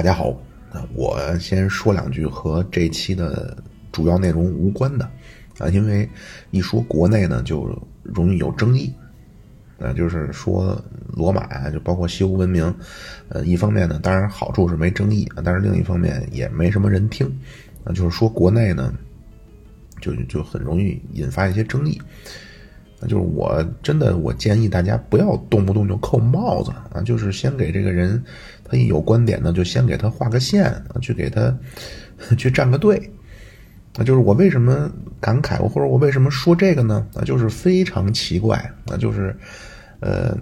[0.00, 0.34] 大家好，
[0.94, 3.54] 我先说两句和这期的
[3.92, 5.04] 主要内容无关的。
[5.58, 6.08] 啊，因为
[6.52, 7.68] 一说国内呢，就
[8.02, 8.90] 容易有争议。
[9.78, 10.82] 啊，就是说
[11.12, 12.74] 罗马啊，就包括西欧文明，
[13.28, 17.26] 呃，一方面呢，当然好处是没争议啊，但是另一方面也没什么人听。
[17.84, 18.94] 啊，就是说国内呢，
[20.00, 22.00] 就就很容易引发一些争议。
[23.00, 27.00] 那就是我真的，我建议大家不要动不动就扣帽子啊！
[27.00, 28.22] 就是先给这个人，
[28.62, 31.56] 他一有观点呢，就先给他画个线啊，去给他
[32.36, 33.10] 去站个队。
[33.96, 37.06] 那就是我为什么感慨，或者我为什么说这个呢？
[37.14, 38.98] 啊，就是非常奇怪啊！
[38.98, 39.34] 就是
[40.00, 40.36] 呃，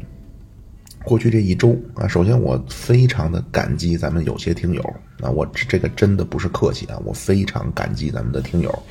[1.04, 4.82] 过去这一周啊，首先我非常的感激咱们有些听友
[5.20, 8.82] 啊，我这个真的不是客气啊，我非常感激咱们的听友。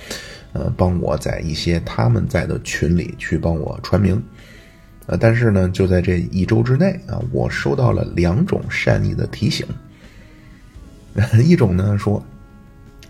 [0.57, 4.19] 呃，帮我在一些他们在的群里去帮我传名，
[5.05, 9.67] 呃，但是呢，就在这一周之内啊，我收到了两种善意的提醒。
[11.45, 12.23] 一种呢说，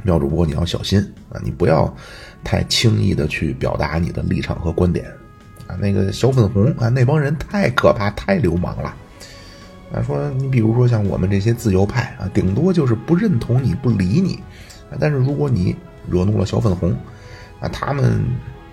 [0.03, 1.95] 妙主播你要小心啊，你不要
[2.43, 5.05] 太轻易的去表达你的立场和观点
[5.67, 5.75] 啊。
[5.79, 8.93] 那个小粉红啊，那帮人太可怕，太流氓了
[9.93, 10.01] 啊。
[10.01, 14.37] 说你比如说像我们这些自由派啊，顶多就是不认同你不理你，
[14.99, 15.73] 但是如果你
[16.09, 16.93] 惹怒了小粉红。
[17.59, 18.19] 啊，他们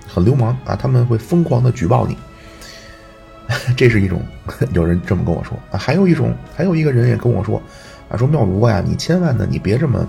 [0.07, 2.17] 很流氓啊，他们会疯狂的举报你，
[3.77, 4.23] 这是一种
[4.73, 7.61] 有人这么跟我说啊，还有一种，还有一个人也跟我说
[8.09, 10.07] 啊，说妙如啊，你千万呢，你别这么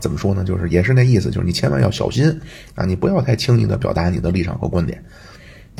[0.00, 2.28] 怎么说呢，就是也是那意思，就是你千万要小心
[2.74, 5.02] 啊，你不要太轻易的表达你的立场和观点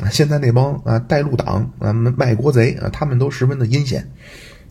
[0.01, 0.09] 啊。
[0.09, 4.09] 现在那帮啊带路党啊卖国贼啊，他们都十分的阴险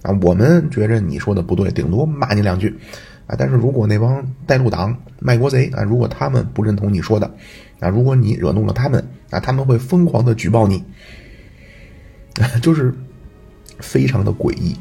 [0.03, 2.77] 啊，我们觉着你说的不对，顶多骂你两句。
[3.29, 3.37] 啊！
[3.39, 7.31] 但是如果那帮带路党、卖国贼啊，如果他们不认同你说的，
[7.79, 10.83] 啊，如果你惹怒了他们，啊，他们会疯狂的举报你，
[12.63, 12.93] 就是
[13.81, 14.75] 非常的诡异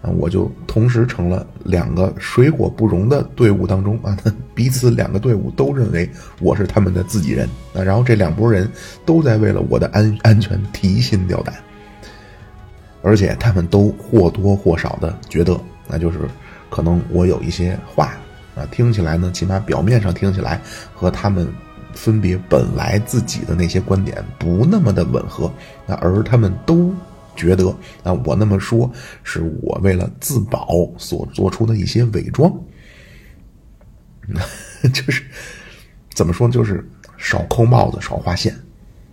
[0.00, 0.08] 啊！
[0.10, 4.16] 我就同时成了两个水火不容的队伍当中啊，
[4.54, 6.08] 彼此两个队伍都认为
[6.40, 8.70] 我是他们的自己人啊，然后这两拨人
[9.04, 11.52] 都在为了我的安安全提心吊胆，
[13.02, 16.20] 而且他们都或多或少的觉得，那就是。
[16.70, 18.16] 可能我有一些话
[18.54, 20.60] 啊，听起来呢，起码表面上听起来
[20.94, 21.46] 和他们
[21.94, 25.46] 分别本来自己的那些观点不那么的吻合
[25.86, 26.94] 啊，而他们都
[27.34, 27.68] 觉得
[28.02, 28.90] 啊，我那么说
[29.22, 32.52] 是我为了自保所做出的一些伪装，
[34.26, 35.22] 那就是
[36.14, 36.84] 怎么说，就是
[37.16, 38.54] 少扣帽子，少划线。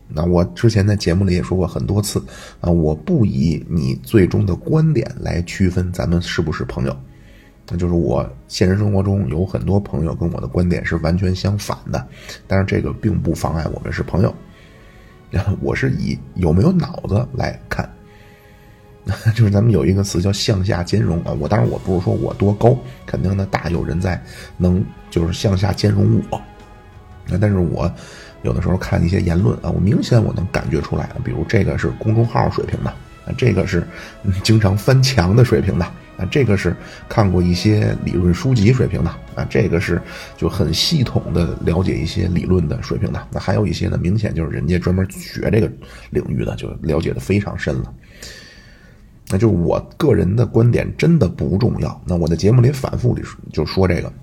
[0.07, 2.23] 那我之前在节目里也说过很多次
[2.61, 6.95] 啊，我不以你最终的观点来区分咱们是不是朋友。
[7.67, 12.07] 那就是我现实生活中有很多朋友跟我的观点是完全相反的，
[12.47, 14.33] 但是这个并不妨碍我们是朋友。
[15.59, 17.89] 我是以有没有脑子来看，
[19.35, 21.35] 就是咱们有一个词叫向下兼容啊。
[21.39, 24.21] 我当然我不是说我多高，肯定呢大有人在
[24.57, 26.41] 能就是向下兼容我。
[27.27, 27.91] 那但是我
[28.43, 32.93] 有的时候看一些言论啊，我明显我能感觉出来，比如这个是公众号水平的，
[33.35, 33.85] 这个是
[34.43, 35.85] 经常翻墙的水平的。
[36.17, 36.73] 啊，这个是
[37.09, 40.01] 看过一些理论书籍水平的啊，这个是
[40.37, 43.27] 就很系统的了解一些理论的水平的。
[43.31, 45.69] 那还有一些呢，明显就是人家专门学这个
[46.11, 47.93] 领域的，就了解的非常深了。
[49.27, 52.01] 那就是我个人的观点真的不重要。
[52.05, 53.21] 那我在节目里反复里
[53.51, 54.13] 就说这个，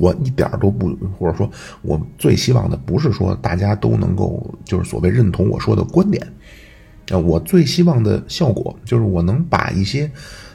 [0.00, 1.48] 我一点都不，或者说
[1.82, 6.26] 我最希望的不是说大家都能够就是所谓认同我说的观点。
[7.12, 10.10] 啊，我最希望的效果就是我能把一些。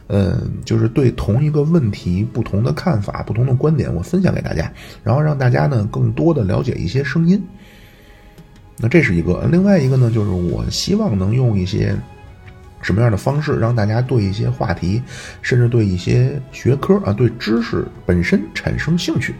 [0.08, 4.72] 嗯，就是对同一个问题不同的看法、不同的观点，我分享给大家，
[5.04, 7.42] 然后让大家呢更多的了解一些声音。
[8.78, 11.96] 那这是一个，另外一个呢，就是我希望能用一些
[12.82, 15.02] 什么样的方式，让大家对一些话题，
[15.42, 19.34] 甚至对一些学科啊，对知识本身产生兴趣。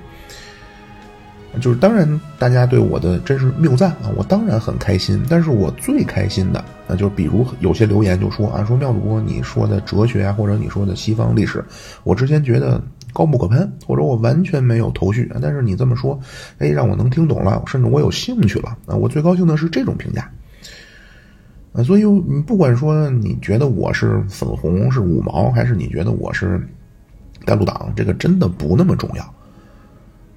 [1.60, 5.24] 就是当然，大家对我的真是谬赞啊，我当然很开心。
[5.30, 11.64] 但是我最开心的，那就是比如有些留言就说啊，说妙主播你说的哲学啊，或者你说的西方历史，
[12.04, 12.82] 我之前觉得
[13.14, 15.32] 高不可攀，或者我完全没有头绪。
[15.42, 16.20] 但是你这么说，
[16.60, 18.96] 哎，让我能听懂了，甚至我有兴趣了啊！
[18.96, 20.30] 我最高兴的是这种评价
[21.74, 21.84] 啊。
[21.84, 26.62] 所以你不管说你觉得我是粉红是五毛，还是你觉得我是
[27.46, 29.34] 带路党，这个真的不那么重要。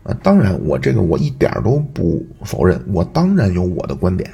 [0.03, 4.31] 啊，当然，我这个我一点都不否认，我当然有我的观点。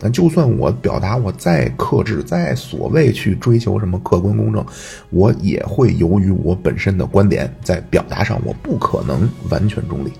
[0.00, 4.64] 那就算我表达我再克制，再所谓去追求什么客观公正，
[5.10, 10.12] 我也会由于我本身的观点在表达上，我不可能完全中立。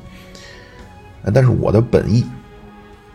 [1.32, 2.24] 但是我的本意，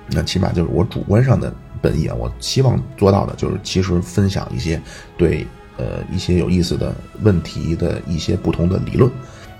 [0.07, 4.81] 那起码就是我主观上的本意啊，我希望做到的就是，其实分享一些
[5.17, 5.45] 对
[5.75, 9.11] 呃一些有意思的问题的一些不同的理论。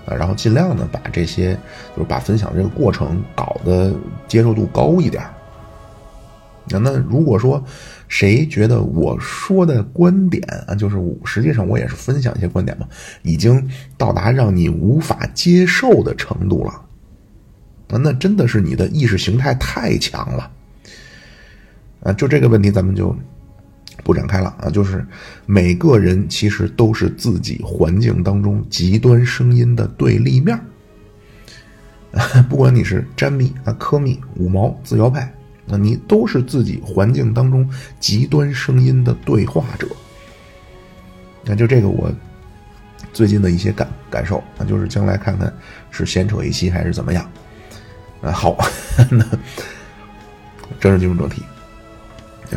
[0.06, 1.54] 啊，然后尽量呢把这些
[1.96, 3.94] 就是把分享这个过程搞得
[4.28, 5.22] 接受度高一点。
[6.68, 7.62] 那那如果说
[8.08, 12.88] 谁觉得我说的观点啊，就是我实际上我也是分享一些观点嘛，
[13.22, 13.68] 已经
[13.98, 16.70] 到达让你无法接受的程度了，
[17.88, 20.50] 啊，那真的是你的意识形态太强了。
[22.02, 23.14] 啊，就这个问题咱们就
[24.02, 25.06] 不展开了啊，就是
[25.46, 30.58] 每个人其实都是自己环境当中极端声音的对立面
[32.48, 35.32] 不管你是詹密啊、科密、五毛、自由派。
[35.66, 37.66] 那你都是自己环境当中
[37.98, 39.88] 极端声音的对话者，
[41.42, 42.12] 那就这个我
[43.14, 45.50] 最近的一些感感受啊，就是将来看看
[45.90, 47.26] 是闲扯一期还是怎么样
[48.20, 48.30] 啊？
[48.30, 48.58] 好，
[49.10, 49.24] 那
[50.78, 51.42] 正式进入正题。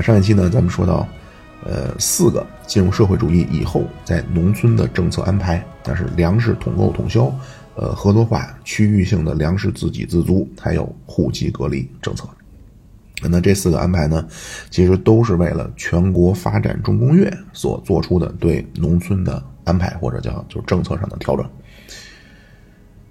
[0.02, 1.08] 上一期呢，咱们说到
[1.68, 7.32] 呃四个进入社会主义以后在农村的政策安排，但是粮食统购统销，
[7.76, 12.28] 呃合作化、区域性的粮食自给自足，还有户籍隔离政策。
[13.30, 14.26] 那这四个安排呢，
[14.70, 21.44] 其实都是为了全国发展重工业所做出的对农村的安排，或者叫就是政策上的调整。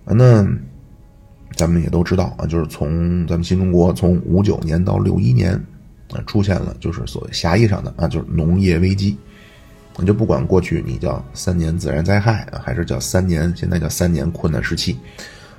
[0.04, 0.46] 那
[1.56, 5.60] 咱们也都知道啊，就是从咱们新中国从五九年到六一年
[6.12, 9.16] 啊，出现了就是所谓狭义上的啊，就是农业危机。
[9.98, 14.98] 你就不管过去你叫三年自然灾害啊，还是叫三年现在叫三年困难时期。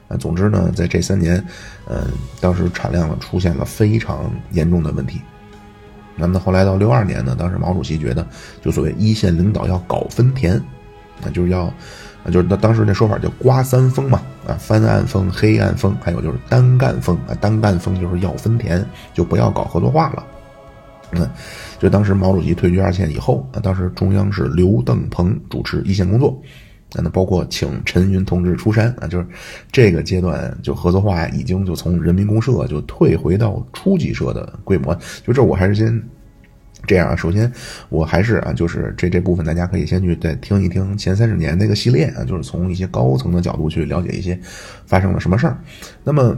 [0.08, 1.44] 啊，总之呢，在这三年，
[1.90, 1.98] 嗯，
[2.40, 5.20] 当时产量呢出现了非常严重的问题。
[6.16, 8.26] 那么后来到六二年呢，当时毛主席觉得，
[8.62, 10.62] 就所谓一线领导要搞分田，
[11.22, 20.26] 那就是要，啊，就是那当时那说法叫刮三风嘛，啊，翻案风、黑暗风，还有就是单干风啊，单干风就是要分田，就不要搞合作化了。
[21.12, 21.30] 嗯，
[21.80, 26.42] 就当时毛主席退居二线以后，啊，当时中央是刘邓鹏主持一线工作。
[26.96, 29.28] 那包括请陈云同志出山啊，就是
[29.74, 34.98] 这个阶段就合作化已经就从人民公社就退回到初级社的规模。
[35.26, 36.02] 就这我还是先
[36.86, 37.16] 这样啊。
[37.16, 37.52] 首先
[37.90, 44.40] 我还是啊，就是这这部分大家可以先去再听一听前三十年那个系列啊，就是从一些高层的角度去了解一些
[44.86, 45.60] 发生了什么事儿。
[46.06, 46.36] 那么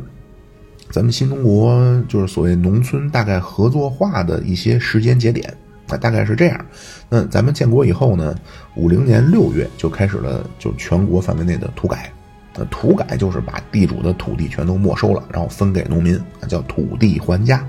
[0.91, 5.53] 咱们新中国就是所谓农村大概合作化的一些时间节点。
[5.87, 6.65] 啊，大概是这样。
[7.09, 8.35] 那咱们建国以后呢，
[8.75, 12.11] 五零年六月就开始了，就全国范围内的土改。
[12.55, 17.65] 那土改就是把地主的土地全都没收了，然后分给农民，叫土地还家。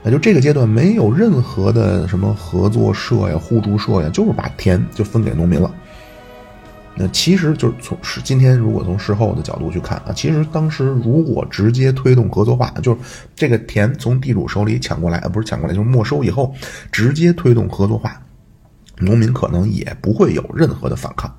[0.00, 5.74] 那就这个阶段没有任何的什么合作社呀、互助社呀，就是把田就分给农民了。
[6.94, 13.00] 那其实就是从是今天，如果从事后的角度去看啊，其实当时如果直接推动合作化，就是
[13.34, 16.54] 这个田从地主手里抢过来，啊，不是抢过来，就是没收以后，
[16.92, 18.20] 直接推动合作化，
[18.98, 21.34] 农民可能也不会有任何的反抗。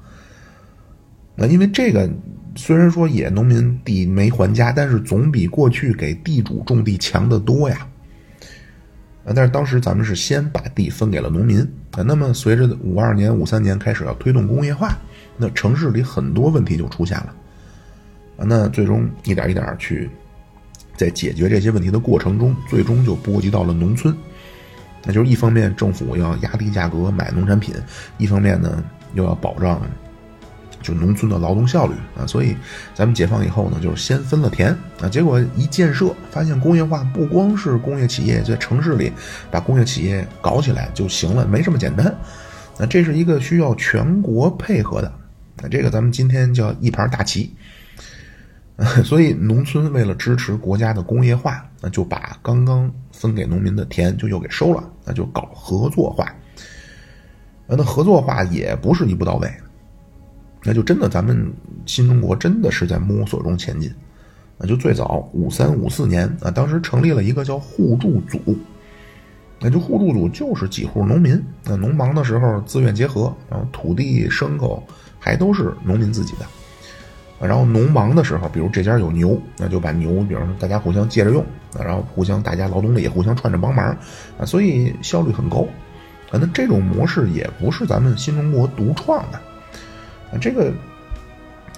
[1.35, 2.09] 那因为这个
[2.55, 7.87] 虽然说也农民地没还家，但是总比过去给地主种地强得多呀。
[9.23, 11.59] 啊，但是当时咱们是先把地分给了农民
[11.91, 14.97] 啊，那么随着五二年、五三年开始要推动工业化。
[15.37, 17.35] 那城市里很多问题就出现了，
[18.37, 20.09] 啊，那最终一点一点去，
[20.95, 24.15] 在解决这些问题的过程中，最终就波及到了农村。
[25.05, 27.75] 那就是一方面政府要压低价格买农产品，
[28.17, 28.83] 一方面呢
[29.15, 29.81] 又要保障
[30.81, 32.25] 就农村的劳动效率啊。
[32.25, 32.55] 所以
[32.93, 34.69] 咱们解放以后呢，就是先分了田
[35.01, 39.11] 啊，结果一建设发现工业化不光是工业企业在城市里
[39.51, 42.15] 把工业企业搞起来就行了，没这么简单。
[42.77, 45.11] 那这是一个需要全国配合的。
[45.63, 47.55] 那这个咱们今天叫一盘大棋，
[49.05, 56.27] 所以农村为了支持国家的工业化，那就把刚刚分给农民的田就又给收了，那就搞合作化。
[57.65, 59.49] 那合作化也不是一步到位，
[60.63, 61.49] 那就真的咱们
[61.85, 63.89] 新中国真的是在摸索中前进。
[64.57, 68.39] 那就最早五三五四年啊，当时成立了一个叫互助组，
[69.61, 74.83] 那就互助组就是几户农民，那农忙的时候自愿结合，然后土地牲口。
[75.23, 76.45] 还都是农民自己的，
[77.47, 81.45] 然后农忙的时候，比如这家有牛，那就把牛，比如说大家互相借着用，
[81.79, 83.85] 然后互相大家劳动力也互相串着帮忙，
[84.37, 85.65] 啊，所以效率很高，
[86.29, 89.37] 啊，那这种模式也不是咱们新中国独创的，
[90.29, 90.73] 啊，这个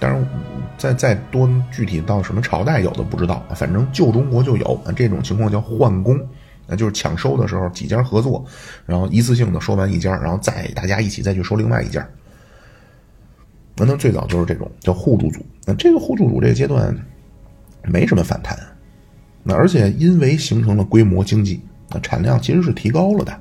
[0.00, 0.28] 当然
[0.76, 6.18] 再再多具体到什么朝代有的不知道，反正旧中国就有啊，这种情况叫换工，
[6.66, 8.44] 那就是抢收的时候几家合作，
[8.84, 12.04] 然后一次性的收完一家，然后再大家一起再去收另外一家。
[13.76, 16.96] 那那最早就是这种叫互助组，那这个互助组这个阶段
[17.84, 18.58] 没什么反弹，
[19.42, 23.40] 那而且因为形成了规模经济，那产量其实是提高了的。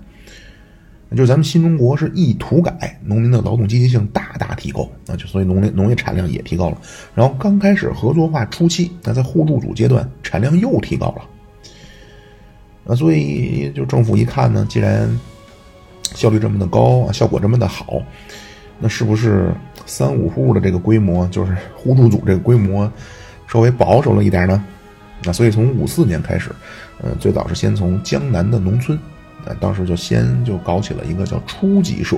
[1.12, 6.77] 就是咱们新中国是一土改，农民的劳动积极性大大提高，那就所以农业农业产量也提高了。
[7.13, 11.22] 然后刚开始合作化初期，那在互助组阶段产量又提高了。
[12.84, 15.08] 那，所以就政府一看呢，既然
[16.04, 18.01] 效率这么的高啊，效果这么的好，
[18.77, 19.54] 那是不是
[19.86, 22.92] 三五户的这个规模，就是互助组这个规模
[23.48, 24.63] 稍微保守了一点呢？
[25.24, 26.51] 那所以从五四年开始，
[27.01, 28.98] 呃，最早是先从江南的农村。
[29.48, 32.18] 那当时就先就搞起了一个叫初级社，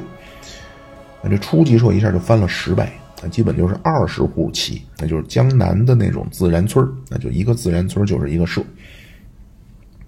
[1.22, 2.88] 那这初级社一下就翻了十倍，
[3.22, 8.64] 那基本就是二十户起，那就是江南的那种自然村那就一个自然村就是一个社。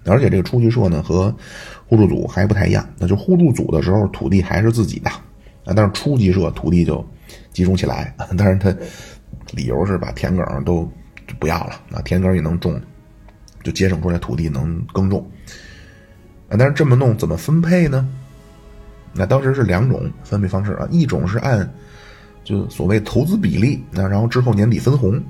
[0.06, 1.34] 而且这个初级社呢和
[1.86, 7.06] 互助组还不太一样，那就互助组的时候土地还是自己的，啊，但是初级社土地就
[7.52, 8.74] 集中起来， 但是他
[9.52, 10.90] 理由是把田埂都
[11.38, 12.80] 不要了，啊，田埂也能种，
[13.62, 15.28] 就节省出来土地能耕种。
[16.48, 18.08] 但是这么弄怎么分配呢？
[19.12, 21.68] 那当时是两种分配方式啊，一种是按
[22.44, 25.20] 就所谓投资比例，那然后之后年底分红。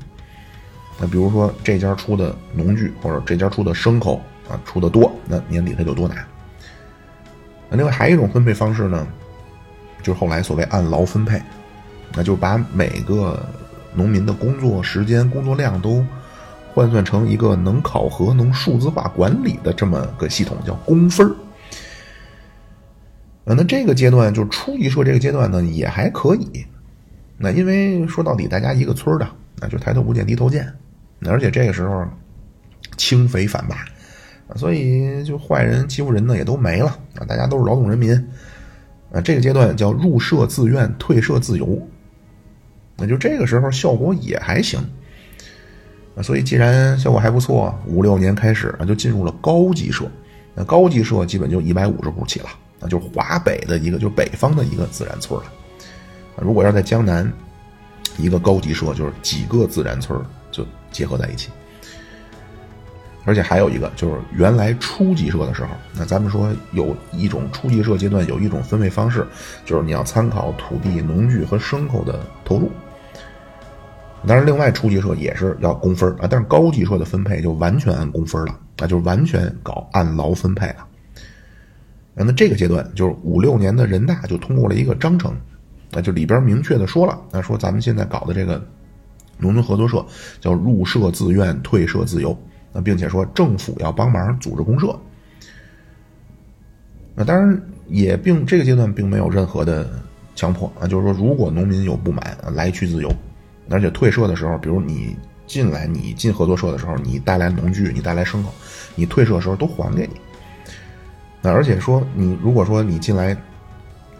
[0.98, 6.26] 那比如说这家出的农具或者这家出的牲口啊出的多，那年底他就多拿。
[7.70, 9.06] 另外还有一种分配方式呢，
[10.02, 11.40] 就是后来所谓按劳分配，
[12.14, 13.40] 那就把每个
[13.95, 16.05] 农民的工作时间、工作量都。
[16.73, 21.35] 换算成一个能考核、能数字化管理的这么个系统，叫工分儿。
[23.45, 26.64] 那这个阶段就初级社这个阶段呢，也还可以。
[27.37, 30.73] 那因为说到底，大家一个村的，那就抬头不见低头见。
[31.26, 32.07] 而且这个时候，
[32.97, 33.85] 清匪反霸，
[34.55, 36.87] 所以就坏人欺负人呢也都没了
[37.17, 38.14] 啊，大家都是劳动人民。
[39.12, 41.85] 啊，这个阶段叫入社自愿，退社自由。
[43.00, 44.78] 那就这个时候效果也还行。
[46.16, 50.04] 啊所以，既然效果还不错，五六年开始啊，就进入了高级社。
[50.54, 52.49] 那高级社基本就一百五十户起了，
[52.80, 55.47] 那就是华北的一个，就是北方的一个自然村了。
[56.37, 57.33] 如果要在江南，
[58.19, 61.49] 一个高级社就是几个自然村就结合在一起。
[63.25, 69.25] 而且还有一个，就是原来初级社的时候，那咱们说有一种初级社阶段有一种分配方式，
[69.64, 72.71] 就是你要参考土地、农具和牲口的投入。
[74.26, 80.86] 当然，另外初级社也是要工分啊，但是高级社的分配就完全按工分了，那就是完全搞按劳分配了。
[82.14, 85.34] 那这个阶段就是五六年的人大就通过了一个章程，
[85.90, 88.62] 那就里边明确的说了，那说咱们现在搞的这个
[89.38, 90.04] 农村合作社
[90.38, 92.36] 叫入社自愿，退社自由，
[92.74, 94.94] 那并且说政府要帮忙组织公社。
[97.14, 99.88] 那当然也并这个阶段并没有任何的
[100.34, 103.10] 强迫啊，就是说如果农民有不满，来去自由。
[103.69, 108.55] 而且退社的时候，比如你进来，你进合作社的时候，你带来农具，你带来牲口，
[108.95, 110.21] 你退社的时候都还给你。
[111.43, 113.37] 那而且说，你如果说你进来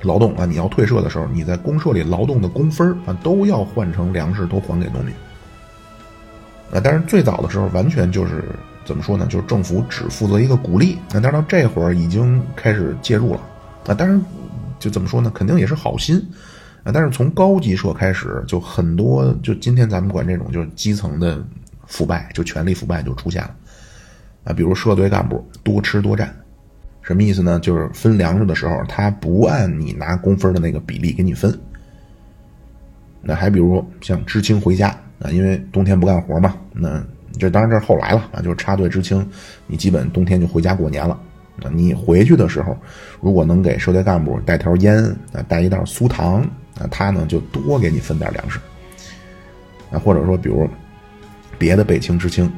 [0.03, 5.15] 劳动啊，你要退社的时候，你在公社里劳动的工分啊，都要换成粮食，都还给农民。
[6.73, 8.45] 啊，但是最早的时候，完全就是
[8.85, 9.27] 怎么说呢？
[9.27, 10.97] 就是政府只负责一个鼓励。
[11.13, 13.41] 那但是到这会儿已经开始介入了。
[13.87, 14.21] 啊，当然
[14.79, 15.31] 就怎么说呢？
[15.35, 16.25] 肯定也是好心。
[16.83, 21.45] 啊，但是从高级社开始，就很多，就今天咱们管这种就是基层的
[21.87, 23.55] 腐败，就权力腐败就出现了。
[24.45, 26.35] 啊，比如社队干部多吃多占，
[27.03, 27.61] 什么意思呢？
[27.61, 31.55] 就是分粮食的时候，他不按你拿工分的那个比例给你分。
[33.21, 34.89] 那还比如像知青回家
[35.23, 37.05] 啊，因为冬天不干活嘛，那
[37.39, 39.29] 这当然这是后来了啊，就是插队知青，
[39.67, 41.13] 你基本冬天就回家过年了。
[41.63, 42.75] 啊，你回去的时候，
[43.21, 46.51] 如果能给社队干部带条烟啊，带一袋酥糖。
[46.81, 48.59] 那他呢就多给你分点粮食，
[49.93, 50.67] 啊，或者说比如
[51.59, 52.51] 别的北清知青，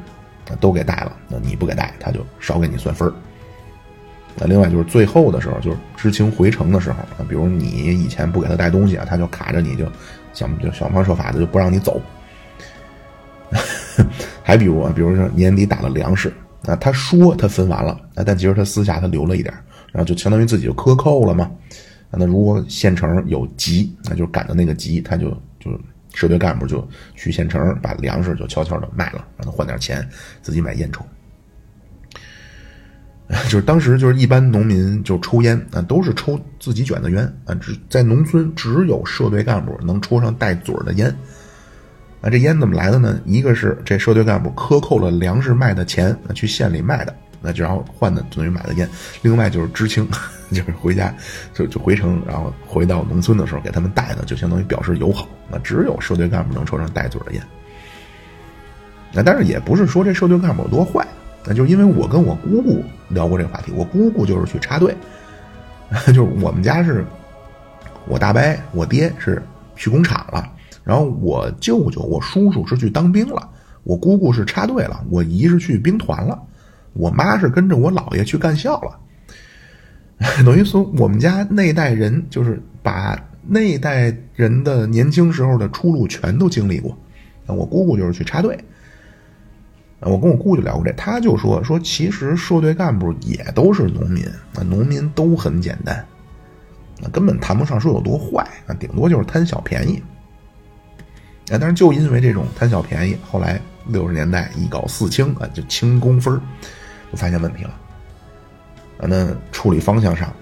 [0.61, 3.13] 都给带了，那你不给带，他就少给你算分。
[4.37, 9.87] 那另外就是最后的时候，就是知青回城的时候，啊，比如你以前不给他带东西啊，他就卡着你就
[10.33, 12.01] 想就想方设法的就不让你走。
[14.43, 16.33] 还比如啊，比如说年底打了粮食
[16.65, 19.53] 啊，他说他分完了，啊，但其实他私下他留了一点，
[19.93, 21.51] 然后就相当于自己就克扣了嘛。
[22.13, 25.71] 那如果县城有急，那就赶到那个急，他就就
[26.13, 30.07] 社队干部就去县城把粮食就悄悄的卖了，让他换点钱，
[30.43, 31.05] 自己买烟抽。
[33.45, 41.09] 就是当时就是一般农民就抽烟啊，都是抽自己卷的烟啊，只在农村只有社队干部能抽上带嘴的烟。
[42.21, 43.19] 啊，这烟怎么来的呢？
[43.25, 47.17] 一个是这社队干部克扣了粮食卖的钱，去县里卖的。
[47.41, 48.89] 那就然后换的等于买的烟，
[49.23, 50.07] 另外就是知青，
[50.55, 51.15] 就是回家
[51.55, 55.27] 就就回城，然后回到农村的时候给他们带的，就相当于表示友好。
[55.51, 57.43] 那只有社队干部能抽上带嘴的烟。
[59.13, 61.07] 那但是也不是说这社队干部有多坏，
[61.45, 64.97] 那就因为我跟我姑姑聊过这个话题，我姑姑就是去插队，
[66.09, 67.05] 就是我们家是，
[68.07, 68.41] 我大伯
[68.73, 69.43] 我爹是
[69.77, 70.51] 去工厂了，
[70.83, 73.49] 然后我舅舅我叔叔是去当兵了，
[73.83, 76.41] 我姑姑是插队了，我姨是去兵团了，
[76.95, 78.99] 我妈是跟着我姥爷去干校了。
[80.45, 86.97] 等于说，我们家那代人就是把那代人的年轻时候的出路全都经历过。
[87.47, 88.59] 我姑姑就是去插队。
[90.01, 94.25] 我跟我姑就聊过这，他就说说，其实社队干部也都是农民，
[94.57, 96.05] 啊，农民都很简单，
[97.01, 100.03] 那根本谈不上说有多坏，啊，顶多就是贪小便宜。
[101.51, 106.35] 啊，但是就因为这种贪小便宜，后来六十年代一搞四清啊，就清工分
[107.13, 107.79] 就发现问题了。
[109.09, 110.33] 那处理方向上，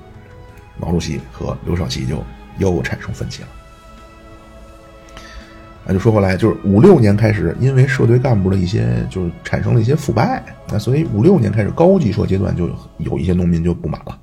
[0.79, 2.23] 毛主席和刘少奇就
[2.59, 3.49] 又产生分歧了。
[5.87, 14.19] 啊，就说回来，就是五六年开始，因为社队干部的一些就是产生了一些腐败，那所以五六年开始高级社阶段就有一些农民就不满了，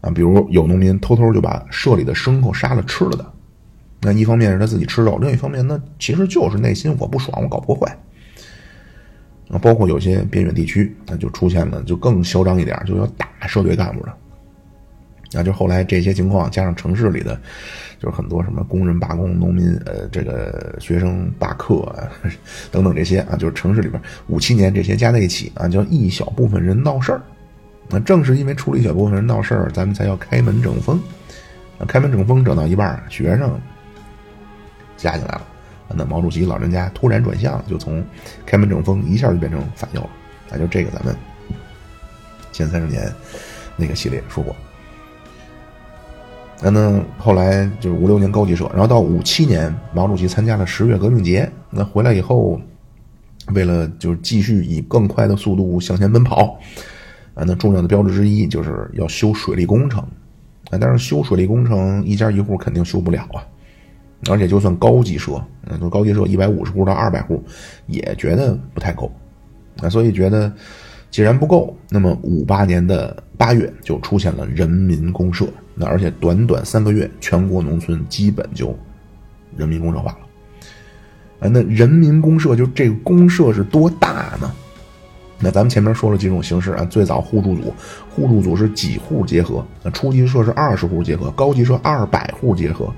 [0.00, 3.32] 啊，比如有农民偷偷就把社里的牲口杀了吃了的，
[4.00, 7.94] 那一方面是他自己吃肉，另一方面那其实就是内心我不爽，我搞破坏，
[9.50, 14.12] 啊，包括有些边远地区，那就出现了就更嚣张一点，就要打社队干部的。
[15.32, 17.38] 那就后来这些情况加上城市里的，
[17.98, 22.08] 就是很多什么工人罢工、农民呃这个学生罢课啊
[22.70, 27.20] 等等这些啊，就是城市里边五七年这些加在一起啊，叫一小部分人闹事儿。
[27.88, 31.00] 那正是因为处理一小部分人闹事儿，咱们才要开门整风。
[31.86, 33.60] 开门整风整到一半，学生
[34.96, 35.46] 加进来了。
[35.94, 38.04] 那毛主席老人家突然转向，就从
[38.44, 40.10] 开门整风一下就变成反右了。
[40.50, 41.14] 啊就这个咱们
[42.52, 43.12] 前三十年
[43.76, 44.54] 那个系列说过。
[46.62, 47.04] 那呢？
[47.18, 51.50] 后来就是五六年高级社，然后到五七年，毛主席参加了十月革命节。
[51.68, 52.58] 那回来以后，
[53.54, 56.58] 为了就是继续以更快的速度向前奔跑，
[57.34, 60.00] 啊，那重要的标志之一就是要修水利工程。
[60.70, 63.44] 啊，但是修水利工程一家一户肯定修不了啊，
[64.28, 65.32] 而且就算高级社，
[65.66, 67.42] 嗯，就高级社一百五十户到二百户，
[67.86, 69.10] 也觉得不太够。
[69.80, 70.52] 啊，所以觉得
[71.10, 75.46] 既然不够，那么五八年的八月就出现了人民公社。
[75.74, 78.74] 那而且短短三个月，全国农村基本就
[79.56, 80.18] 人民公社化了。
[81.40, 84.50] 啊，那人民公社就这个公社是多大呢？
[85.38, 87.74] 那咱们前面说了几种形式啊，最早互助组，
[88.08, 92.90] 互助组是几户结合，那初级社是二十户结合，高级社二百户结合，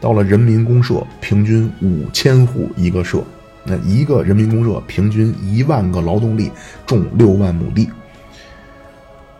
[0.00, 3.22] 到了人民公社，平均五千户一个社，
[3.64, 6.50] 那一个人民公社平均一万个劳动力
[6.86, 7.88] 种六万亩地。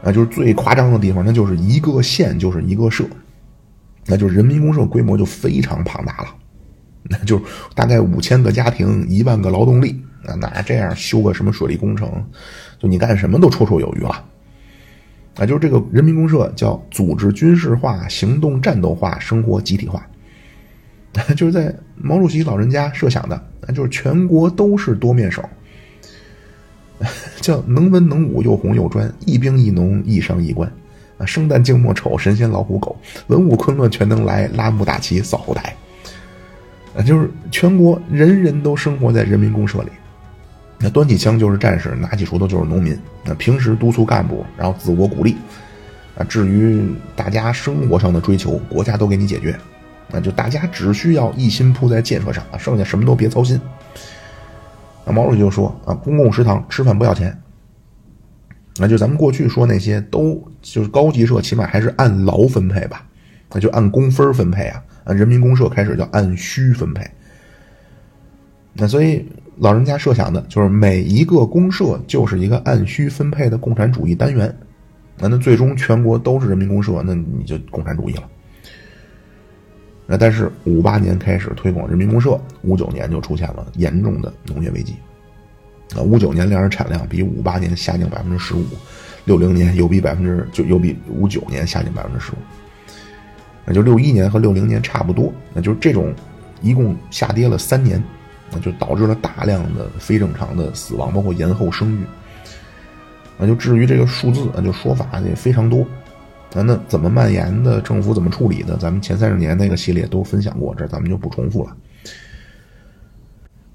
[0.00, 3.04] 啊，就是最夸张的地方，那就是一个县就是一个社，
[4.06, 6.28] 那就是人民公社规模就非常庞大了，
[7.02, 7.42] 那就
[7.74, 12.08] 大概五千个家庭，一万个劳动力啊，那这样修个什么水利工程，
[12.78, 14.24] 就你干什么都绰绰有余了。
[15.34, 20.06] 啊，就是这个人民公社叫组织军事化、行动战斗化、生活集体化，
[21.36, 23.40] 就是在毛主席老人家设想的，
[23.74, 25.42] 就是全国都是多面手。
[27.40, 30.68] 叫能文能武又红又专，一兵一农一商一官，
[31.16, 32.96] 啊，生旦净末丑，神仙老虎狗，
[33.28, 35.74] 文武昆仑全能来，拉幕大旗扫后台。
[36.96, 39.88] 啊，就是全国人人都生活在人民公社里，
[40.78, 42.98] 那端起枪就是战士，拿起锄头就是农民。
[43.24, 45.36] 那平时督促干部，然后自我鼓励。
[46.16, 49.56] 啊，至于大家生活上的追求，国家都给你解决。
[50.10, 53.60] 那就大家只需要一心扑在建设上，啊，剩下什么都别操心。
[55.04, 57.36] 那毛主席就说：“啊，公共食堂吃饭不要钱。
[58.78, 63.04] 那就咱们过去说那些都就是高级社，起码还是按劳分配吧，
[63.52, 64.82] 那就按工分分配啊。
[65.04, 67.04] 啊，人民公社开始叫按需分配。
[68.74, 74.54] 那所以老人家设想的就是每一个公社就是一个按需分配的共产主义单元。
[75.18, 78.22] 那那最终全国都是人民公社，那你就共产主义了。
[80.10, 84.94] 那但是五八年开始推广人民公社，五九年就出现了严重的农业危机。
[85.94, 88.64] 啊，五九年粮食产量比五八年下降百分之十五，
[89.26, 92.36] 六零年又比百分之就又比五九年下降百分之十五，
[93.66, 96.14] 那就六一年和六零年差不多，那就是这种
[96.62, 98.02] 一共下跌了三年，
[98.50, 102.00] 那就导致了大量的非正常的死亡，包括延后生育。
[103.36, 105.86] 那就至于这个数字，那就说法也非常多。
[106.54, 107.80] 那那怎么蔓延的？
[107.80, 108.76] 政府怎么处理的？
[108.76, 111.76] 咱们前三十年那个系列都分享过，这咱们就不重复了。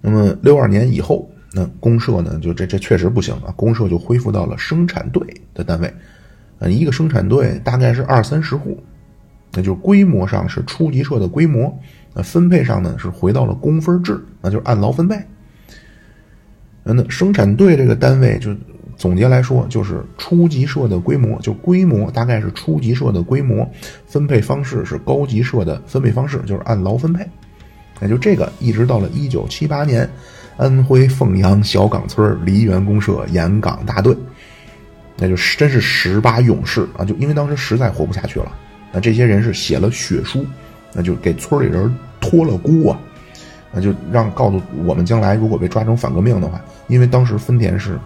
[0.02, 1.30] 那么六二年以后。
[1.56, 2.40] 那公社呢？
[2.42, 3.54] 就这这确实不行啊！
[3.56, 5.22] 公社就恢复到了生产队
[5.54, 5.94] 的单位，
[6.58, 8.76] 呃，一个生产队大概是二三十户，
[9.52, 11.72] 那就规模上是初级社的规模，
[12.16, 15.16] 那分配上呢是回到了工分制，那就是按劳分配。
[16.82, 18.52] 那生产队这个单位就
[19.04, 23.70] 总结来说，就是初级社的规模，就规模大概是初级社的规模，
[24.08, 27.28] 分配方式是高级社的分配方式，就是按劳分配。
[28.00, 30.10] 那就这个，一直到了一九七八年，
[30.56, 34.16] 安徽凤阳小岗村梨园公社沿岗大队，
[35.18, 37.04] 那就是真是十八勇士啊！
[37.04, 38.50] 就因为当时实在活不下去了，
[38.94, 40.46] 那这些人是写了血书，
[40.94, 42.98] 那就给村里人托了孤啊，
[43.74, 48.00] 那就让告诉我们将来如果被抓成反革命的话，因为当时分田是。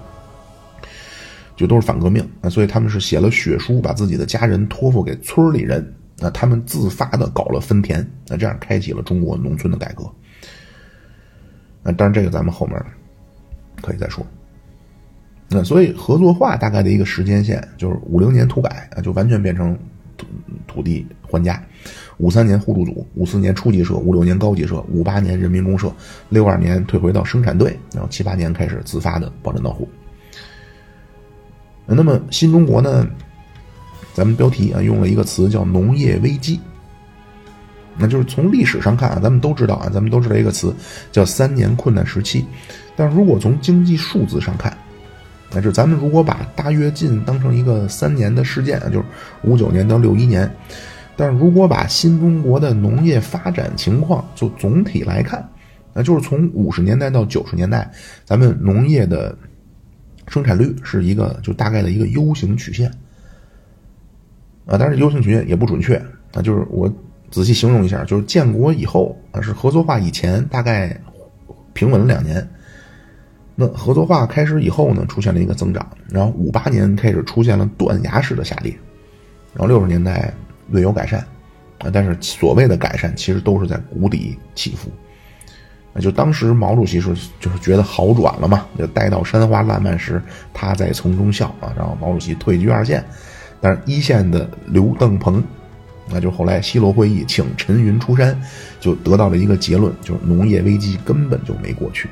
[1.58, 10.10] 就都是反革命啊，所以他们是写了血书，把自己的家人托付给村里人，啊他们自发的搞了分田，那这样开启了中国农村的改革。
[11.84, 12.80] 那当然，这个咱们后面
[13.82, 14.26] 可以再说。
[15.50, 19.76] 那所以合作化大概的一个时间线就是五零年土改啊，就完全变成
[20.18, 20.28] 土
[20.68, 21.56] 土地还家；
[22.18, 25.92] 五三年互助组，五四年初级社，五六年高级社，五八年人民公社，
[26.30, 29.88] 六二年退回到生产队，然后七八年开始自发的包产到户。
[31.96, 33.08] 那么新中国呢？
[34.14, 36.60] 咱们标题啊用了一个词叫农业危机。
[38.00, 40.76] 那就是从历史上看啊，咱们都知道啊，咱们都知道一个词
[41.12, 42.46] 叫三年困难时期。
[42.96, 44.76] 但如果从经济数字上看，
[45.52, 49.06] 那就咱们如果把大跃进当成一个三年的事件啊，就是
[49.44, 50.52] 五九年到六一年。
[51.16, 55.48] 但是如果把新中国的农业发展情况就总体来看，
[55.94, 57.90] 那就是从五十年代到九十年代，
[58.26, 59.38] 咱们农业的。
[60.28, 62.90] 生产率是一个就大概的一个 U 型曲线，
[64.66, 65.96] 啊，但是 U 型曲线也不准确
[66.34, 66.94] 啊，就是我
[67.32, 71.00] 仔细形容一下，就是建国以后啊，是合作化以前大概
[71.74, 72.46] 平稳了两年，
[73.56, 78.72] 那合作化开始以后呢，出现了一个增长，然后五八年开始出现了断崖式的下跌，
[79.54, 80.34] 然后六十年代
[80.70, 81.20] 略有改善，
[81.80, 84.90] 啊，但是所谓的改善其实都是在谷底起伏。
[86.00, 90.22] 就当时毛主席是就是觉得好转了嘛，就待到山花烂漫时，
[90.54, 91.74] 他在从中笑啊。
[91.76, 93.04] 然后毛主席退居二线，
[93.60, 95.44] 但是一线的刘邓鹏，
[96.10, 98.40] 那就后来西罗会议请陈云出山，
[98.80, 102.10] 就得到了一个结论，就是农业危机根本就没过去，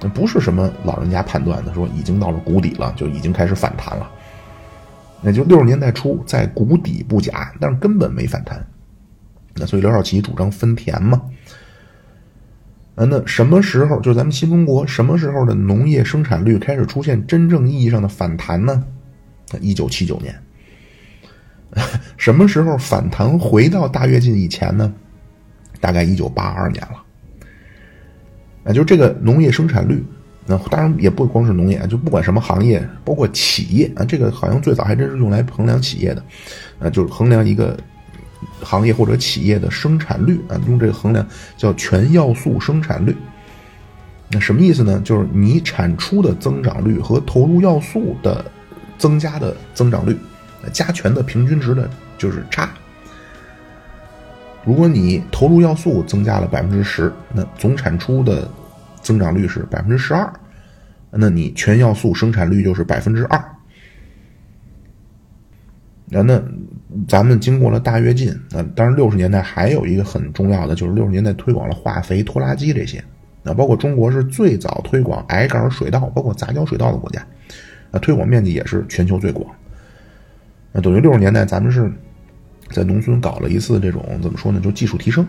[0.00, 4.10] 那不是什么老人家判断的说已经到了谷底了，就已经开始反弹了。
[5.22, 8.62] 那就六十年代初在谷底不假，但是根本没反弹。
[9.54, 11.22] 那所以刘少奇主张分田嘛。
[12.94, 18.84] 啊，那什么时候就咱们新中国什么时候的农业生产率开始出现真正意义上的反弹呢？
[19.60, 20.32] 一九七九年。
[22.16, 24.92] 什么时候反弹回到大跃进以前呢？
[25.80, 27.02] 大概一九八二年了。
[28.64, 30.00] 啊，就这个农业生产率，
[30.46, 36.24] 那当然也不光是农业，就不管什么行业，包括企业啊，这个好像最早还真是用来衡量企业的，
[36.78, 37.76] 啊，就是衡量一个。
[38.62, 41.26] 行业或者企业的生产率啊，用这个衡量
[41.56, 43.16] 叫全要素生产率。
[44.30, 45.00] 那什么意思呢？
[45.04, 48.44] 就是你产出的增长率和投入要素的
[48.98, 50.16] 增加的增长率
[50.72, 52.68] 加权的平均值的就是差。
[54.64, 58.50] 如果你投入要素增加了百分之十，那总产出的
[59.02, 60.32] 增长率是百分之十二，
[61.10, 63.53] 那你全要素生产率就是百分之二。
[66.14, 66.42] 那那。
[67.08, 73.02] 咱们经过了大跃进，啊，当然六十年代还有一个很重要的，就是六十年代推广了化肥、拖拉机这些，
[73.42, 77.20] 啊，包括中国是最早推广矮杆水稻，包括杂交水稻的国家，
[77.90, 79.44] 啊，推广面积也是全球最广。
[80.70, 81.90] 那等于六十年代咱们是
[82.70, 85.26] 在农村搞了一次这种怎么说呢，就技术提升，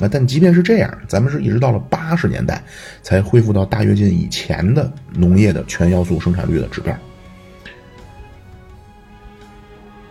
[0.00, 2.62] 啊，但即便是这样，咱们是一直到了八十年代
[3.02, 6.96] 才恢复到大跃进以前的农业的全要素生产率的指标。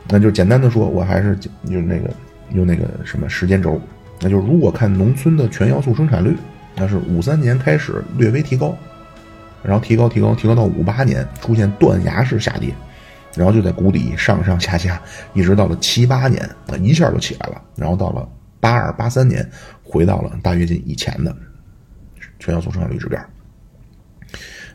[0.09, 1.37] 那就简单的说，我还是
[1.69, 2.09] 用那个
[2.51, 3.79] 用那个什么时间轴，
[4.19, 6.35] 那就是如果看农村的全要素生产率，
[6.75, 8.77] 那是五三年开始略微提高，
[9.63, 12.73] 然后提高提高提高到五八年出现断崖式下跌，
[13.35, 15.01] 然后就在谷底上上下下，
[15.33, 18.27] 一直到了七八年啊一下就起来了，然后到了
[18.59, 19.49] 八二八三年
[19.83, 21.33] 回到了大跃进以前的
[22.39, 23.19] 全要素生产率指标，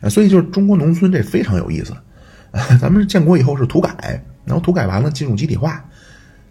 [0.01, 1.93] 啊，所以就是中国农村这非常有意思，
[2.81, 4.23] 咱们建国以后是土改。
[4.49, 5.85] 然后土改完了，进入集体化。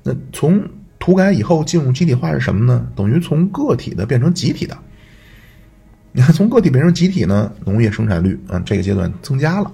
[0.04, 0.62] 那从
[1.00, 2.86] 土改以后进入集体化是什么呢？
[2.94, 4.78] 等于从个体的变成集体的。
[6.12, 9.72] 你看，从个体变成集体呢，农业生产率啊这个阶段增加了。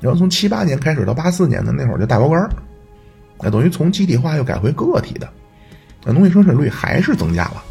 [0.00, 2.48] 然后从七八年开始到八四年的那会儿就大包干儿，
[3.42, 5.28] 那等于从集体化又改回个体的，
[6.02, 7.62] 那农业生产率还是增加了。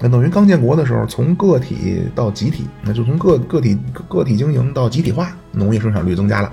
[0.00, 6.52] 那等于刚建国的时候，从个体到集体，那就从个个体个体经营到集体化，农业生产率增加了。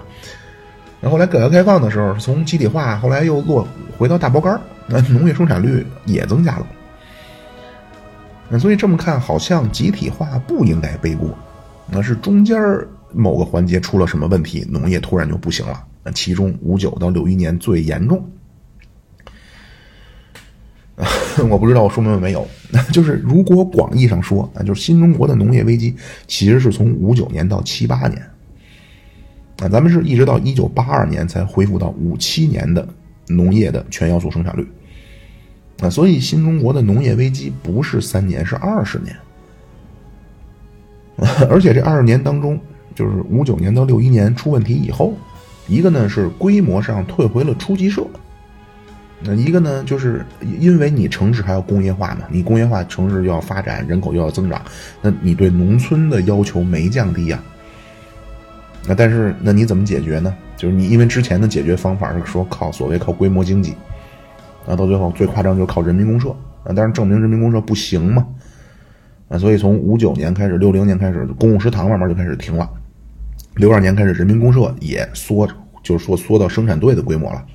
[1.02, 6.68] 然后来改革开放的时候，从集体化后来又落回到大包干 那农业生产率也增加了。
[8.50, 11.30] 那所以这么看，好像集体化不应该背锅，
[11.90, 12.58] 那是中间
[13.14, 15.86] 某个环节出了什么问题，农业突然就不行了。
[16.04, 18.28] 那其中五九到六一年最严重。
[21.50, 22.46] 我不知道我说明白没有，
[22.92, 25.96] 就是如果广义上说啊，就是新中国的农业危机
[26.28, 28.22] 其实是从五九年到七八年，
[29.62, 32.88] 啊，咱们是一直到一九八二年才恢复到五七年的
[33.28, 34.68] 农业的全要素生产率，
[35.82, 39.16] 啊，所以新中国的农业危机不是三年，是二十年，
[41.50, 42.60] 而且这二十年当中，
[42.96, 45.14] 就是五九年到六一年出问题以后，
[45.68, 48.06] 一个呢是规模上退回了初级社。
[49.22, 50.26] 那一个呢，就是
[50.62, 54.62] 因为你城市还要工业化嘛，你工业化城市要发展，人口又要增长，
[55.02, 57.44] 那你对农村的要求没降低呀。
[58.90, 60.36] 那但是那你怎么解决呢？
[60.58, 63.76] 就是你因为之前的解决方法是说靠所谓靠规模经济，
[64.66, 66.32] 啊，到最后最夸张就是靠人民公社
[66.64, 68.26] 啊，但是证明人民公社不行嘛，
[69.28, 72.68] 啊，所以从五九年开始，六零年开始，公共食堂慢慢就开始停了，
[73.58, 75.48] 六二年开始，人民公社也缩，
[75.84, 77.46] 就是说缩到生产队的规模了。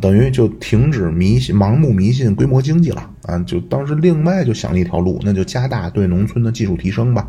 [0.00, 3.38] 等于就停止迷信、盲目迷信规模经济了啊！
[3.40, 7.28] 就当时另外就想了一条路，那就加大对农村的技术提升吧。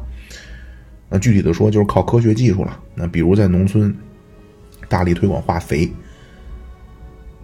[1.13, 2.79] 那具体的说，就是靠科学技术了。
[2.95, 3.95] 那比如在农村
[4.89, 5.87] 大力推广化肥。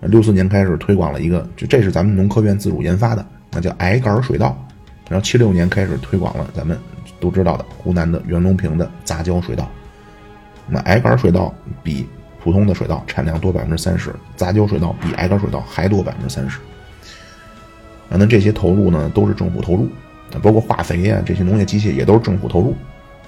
[0.02, 4.58] 六四年开始推广了一个，就这是咱们农科院自主研发的，那叫矮杆水稻。
[5.08, 6.76] 然后七六年开始推广了咱们
[7.20, 9.70] 都知道的湖南的袁隆平的杂交水稻。
[10.68, 11.54] 那矮杆水稻
[11.84, 12.08] 比。
[12.42, 16.58] 普通的水稻产量多百分之三十，杂交水稻比矮杆水稻还多百分之三十。
[18.10, 19.90] 啊，那这些投入呢，都是政府投入，
[20.42, 22.74] 包括化肥呀，这些农业机械也都是政府投入。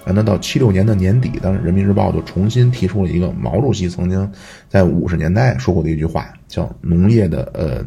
[0.04, 4.30] 啊，那到七六年的年底，当时人民日报就重新提出了一个毛主席曾经
[4.68, 7.86] 在五十年代说过的一句话，叫“农业的呃，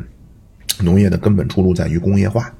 [0.84, 2.52] 农业的根本出路在于工业化”。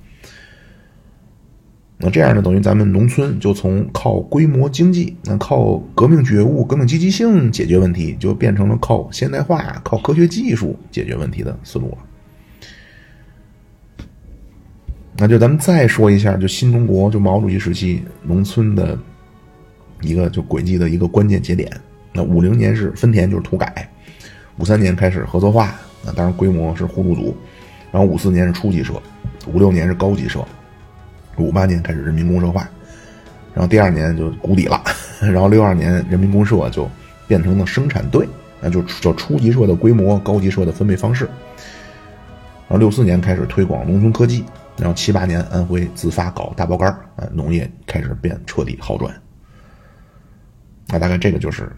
[1.97, 11.99] 那这样呢，等于咱们农村就从靠规模经济、那靠革命觉悟、革命积极性解决问题，就变成了靠现代化、靠科学技术解决问题的思路了。
[15.17, 18.99] 那就咱们再说一下，就新中国就毛主席时期农村的
[20.01, 21.71] 一个就轨迹的一个关键节点。
[22.13, 23.67] 那五零年是分田，就是土改；
[24.59, 27.35] 五三年开始合作化，那当然规模是互助组；
[27.91, 28.93] 然后五四年是初级社，
[29.47, 30.45] 五六年是高级社。
[31.37, 32.69] 五八年开始人民公社化，
[33.53, 34.81] 然后第二年就谷底了，
[35.21, 36.89] 然后六二年人民公社就
[37.27, 38.29] 变成了生产队，
[38.61, 41.25] 那就叫初级社的规模，高级社的分配方式。
[42.69, 44.45] 然后六四年开始推广农村科技，
[44.77, 49.13] 然后七八年安徽自发搞大包干啊，农业开始变彻底好转。
[50.89, 51.71] 那大概这个就是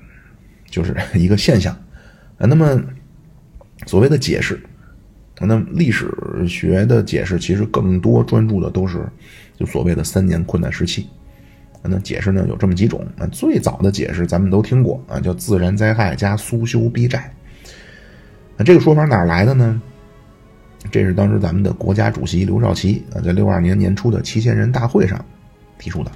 [0.70, 1.74] 就是 一个现象
[2.38, 2.46] 啊。
[2.46, 2.82] 那么
[3.86, 4.58] 所谓的解释。
[5.38, 6.10] 那么历史
[6.48, 9.06] 学的解释其实更多专注的都是
[9.54, 11.06] 就所谓的三年困难时期。
[11.82, 13.06] 那解释呢有这么几种。
[13.16, 17.30] 那最早的解释咱们都听过啊，叫自然灾害加苏修逼债。
[18.56, 19.82] 那这个说法哪来的呢？
[20.90, 25.22] 这是当时咱们的国家主席刘少奇啊，在六二年年初的七千人大会上
[25.76, 26.10] 提出的。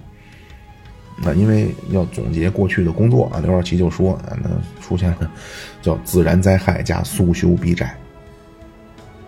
[1.22, 4.48] 那因为要总结过去的工作啊，刘少奇就说啊，那
[4.80, 5.30] 出现了
[5.82, 7.94] 叫自然灾害加苏修逼债。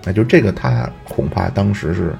[0.02, 2.14] 那就这个，他恐怕当时是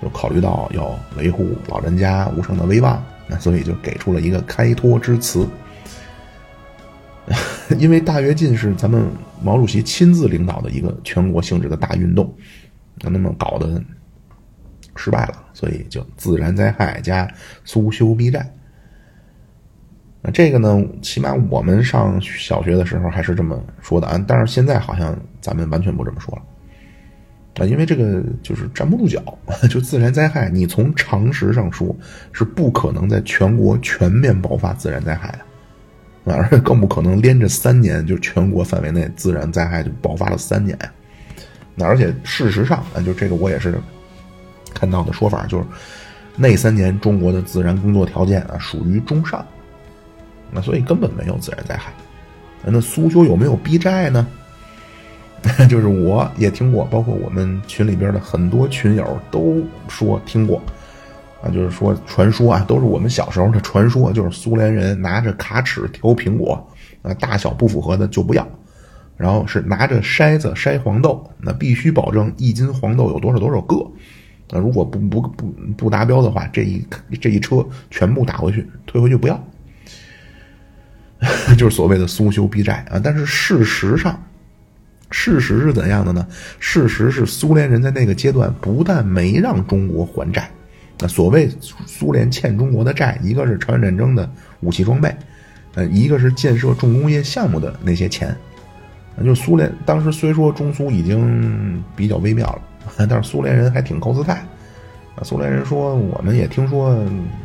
[0.00, 5.46] 就考虑到要维护老人家无声的威望，那所以就给出了一个开脱之词。
[7.78, 9.06] 因为大跃进是咱们
[9.40, 12.34] 毛主席亲自领导的一个全国性质的大运动，
[13.02, 13.80] 那么搞得
[14.96, 17.30] 失败了，所以就自然灾害加
[17.64, 18.50] 苏修逼债。
[20.22, 26.42] 那这个呢，起码我们上小学的时候还是这么说的啊，但是现在好像咱们完全不这么说了。
[27.56, 29.20] 啊，因为这个就是站不住脚，
[29.68, 31.94] 就自然灾害，你从常识上说
[32.32, 35.38] 是不可能在全国全面爆发自然灾害
[36.24, 40.78] 的，而且更不可能连着三年就全国范围内自然灾害就爆发了三年。
[41.74, 43.74] 那而且事实上啊，就这个我也是
[44.72, 45.64] 看到的说法，就是
[46.36, 49.44] 那三年中国的自然工作条件啊属于中上，
[50.52, 51.92] 那所以根本没有自然灾害。
[52.64, 54.26] 那苏修有没有逼债呢？
[55.68, 60.62] 就是我也听过，包括我们群里边的很多群友都说听过，
[61.42, 66.64] 啊，就是说传说啊，都是我们小时候的传说，就是苏联人拿着卡尺挑苹果，
[67.02, 68.46] 啊，大小不符合的就不要，
[69.16, 73.84] 然后是拿着筛子筛黄豆，那必须保证一斤黄豆有多少多少个，
[74.48, 76.86] 那如果不不不不达标的话，这一
[77.20, 79.44] 这一车全部打回去，退回去不要，
[81.56, 84.20] 就是所谓的苏修逼债啊，但是事实上。
[85.14, 86.26] 事实是怎样的呢？
[86.58, 90.50] 事实是苏联人在那个阶段不但没让中国还债，
[90.98, 91.50] 那所谓
[91.84, 94.26] 苏联欠中国的债，一个是朝鲜战争的
[94.60, 95.14] 武器装备，
[95.74, 98.34] 呃，一个是建设重工业项目的那些钱，
[99.22, 104.42] 就苏联当时虽说中苏已经比较微妙了，但是苏联人还挺高姿态，
[105.14, 106.94] 啊，苏联人说我们也听说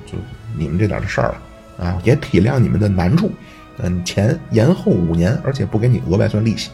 [0.06, 0.18] 就
[0.58, 1.36] 你们这点的事儿
[1.78, 3.30] 了，啊，也体谅你们的难处，
[3.80, 6.72] 嗯，钱延后五年，而且不给你额外算利息，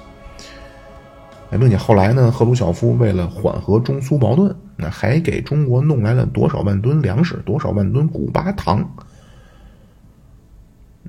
[1.52, 8.84] 并且后来呢，赫鲁晓夫为了缓和中苏矛盾，那还给中国弄来了多少万吨粮食，多少万吨古巴糖。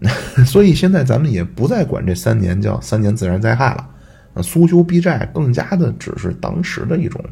[0.44, 3.88] 所以现在咱们也不再管这三年叫三年自然灾害了，
[4.34, 7.24] 那苏修避债更加的只是当时的一种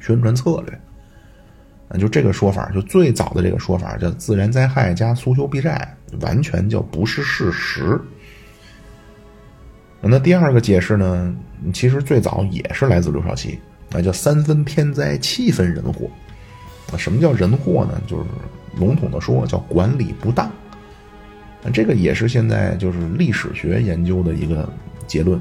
[0.00, 0.80] 宣传策略，
[1.88, 8.00] 啊，就这个说法，就最早的这个说法叫自然灾害加苏修避债，完全就不是事实。
[10.00, 11.34] 那第二个解释呢，
[11.72, 13.58] 其实最早也是来自刘少奇，
[13.90, 16.08] 那叫三分天灾，七分人祸。
[16.92, 18.00] 啊，什么叫人祸呢？
[18.06, 18.24] 就是
[18.78, 20.50] 笼统的说，叫管理不当。
[21.72, 24.68] 这个也是现在就是历史学研究的一个
[25.08, 25.40] 结论，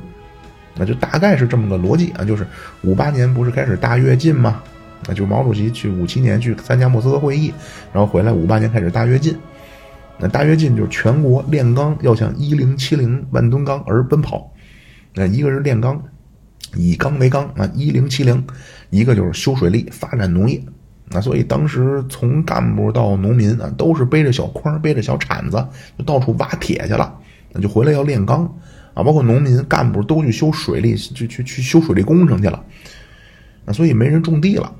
[0.75, 2.47] 那就大概是这么个逻辑啊，就是
[2.81, 4.63] 五八年不是开始大跃进吗？
[5.07, 7.53] 那就毛主席去五七年去参加莫斯科会议，
[7.93, 9.35] 然后回来五八年开始大跃进，
[10.17, 14.51] 那大跃进就是全国炼钢要向一零七零万吨钢而奔跑，
[15.13, 16.01] 那一个是炼钢，
[16.75, 18.43] 以钢为钢啊，一零七零，
[18.89, 20.59] 一个就是修水利发展农业。
[21.11, 25.63] 那所以当时从干部到农民啊，都是背着小筐、背着小铲子，
[25.99, 27.15] 就到处挖铁去了。
[27.53, 28.43] 那就回来要炼钢
[28.95, 32.63] 啊，包括农民干部都去修水利，去去去修水利工程去了。
[33.65, 34.73] 那所以没人种地了。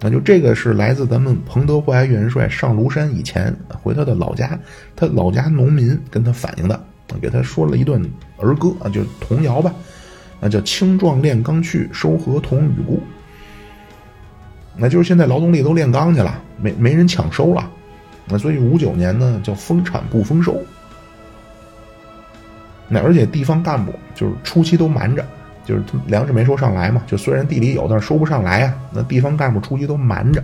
[0.00, 4.58] 那就这个是来自咱们彭德怀元帅上庐山以前回他的老家，
[4.94, 6.80] 他老家农民跟他反映的，
[7.20, 8.00] 给他说了一段
[8.36, 9.74] 儿歌啊，就童谣吧，
[10.38, 13.02] 那叫“青壮炼钢去，收禾同与故”。
[14.80, 17.68] 那就是现在劳动力都炼钢去了，没没人抢收了，
[18.28, 20.62] 那所以五九年呢叫丰产不丰收。
[22.86, 25.26] 那而且地方干部就是初期都瞒着，
[25.68, 28.74] 就是粮食没收上来嘛，就虽然地里有，但是收不上来啊。
[28.90, 30.42] 那地方干部出去都瞒着，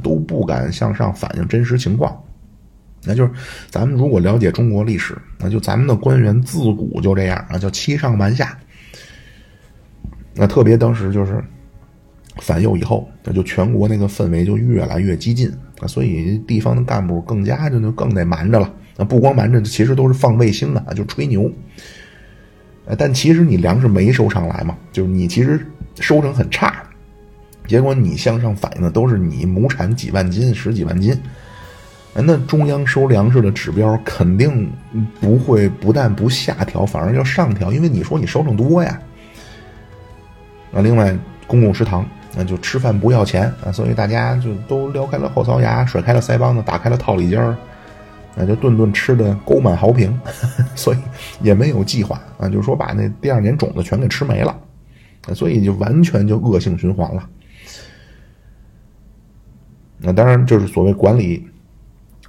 [0.00, 2.16] 都不敢向上反映真实情况。
[3.04, 3.30] 那就是
[3.68, 8.56] 咱们如果了解中国历史，那就咱们的官员自古就这样啊，叫欺上瞒下。
[10.34, 11.42] 那特别当时就是。
[12.36, 18.72] 反右以后，那就全国那个氛围就越来越激进啊，所以地方的干部更加就就更得瞒着了。
[18.96, 21.50] 那不光瞒着，其实都是放卫星啊，就吹牛。
[22.98, 25.66] 但其实你粮食没收上来嘛，就是你其实
[26.00, 26.82] 收成很差，
[27.66, 31.18] 结果你向上反映的都是你亩产几万斤、十几万斤。
[32.14, 34.70] 那中央收粮食的指标肯定
[35.20, 39.00] 不会不但不下调，反而要上调，因为你说你收成多呀。
[40.70, 42.06] 那另外公共食堂。
[42.32, 47.56] 那就吃饭不要钱啊，所以大家就都撩开了后槽牙，甩开了腮帮子，打开了套里间儿，
[48.34, 50.18] 那就顿顿吃的沟满壕平，
[50.76, 50.98] 所以
[51.42, 54.58] 也没有计划啊，就是说把那第二年种子全给吃没了，
[55.34, 57.28] 所以就完全就恶性循环了。
[59.98, 61.46] 那当然就是所谓管理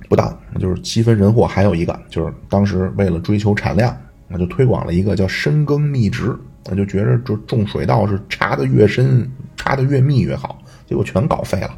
[0.09, 3.95] 不当，就是七分人祸，还有一个就是当时为了追求产量，
[4.27, 6.37] 那就推广了一个叫深耕密植。
[6.65, 11.75] 那就觉着，就种水稻是插的越深，插的越密越好，结果全搞废了。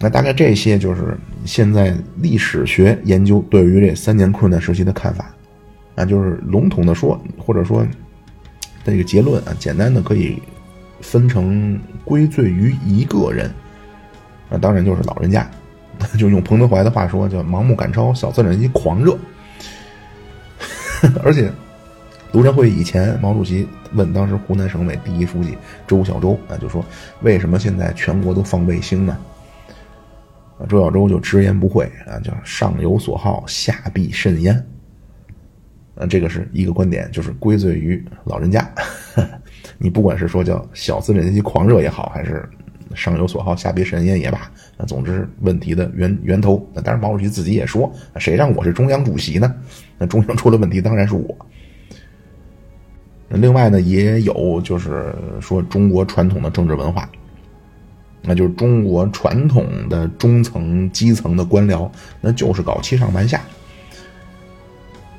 [0.00, 5.30] 那大概这些就是现在历史学研究对于这三年困难时期的看法。
[5.94, 7.86] 啊，就是笼统的说，或者说
[8.82, 10.40] 这个结论啊，简单的可以
[11.00, 13.50] 分成归罪于一个人，
[14.48, 15.48] 那当然就是老人家，
[16.18, 19.18] 就用彭德怀的话说，叫盲目赶超、小资产阶级狂热，
[21.22, 21.52] 而且。
[22.32, 26.80] 庐山会以前，毛主席问当时湖南省委第一书记周小舟啊，就说
[27.22, 29.18] ：“为什么现在全国都放卫星呢？”
[30.68, 34.54] 周小舟就直言不讳啊，叫“上有所好，下必甚焉”。
[35.96, 38.66] 啊，这个是一个观点，就是归罪于老人家。
[39.78, 42.48] 你不管是说叫小资产阶级狂热也好，还是
[42.94, 46.66] 上有所好，下必甚焉也罢，那总之问题的源源头。
[46.72, 49.54] 那当然，毛主席自己也说：“谁让我是中央主席呢？
[49.98, 51.36] 那中央出了问题，当然是我。”
[53.28, 57.08] 另外呢，也有就是说中国传统的政治文化，
[58.22, 61.90] 那就是中国传统的中层、基层的官僚，
[62.20, 63.40] 那就是搞欺上瞒下，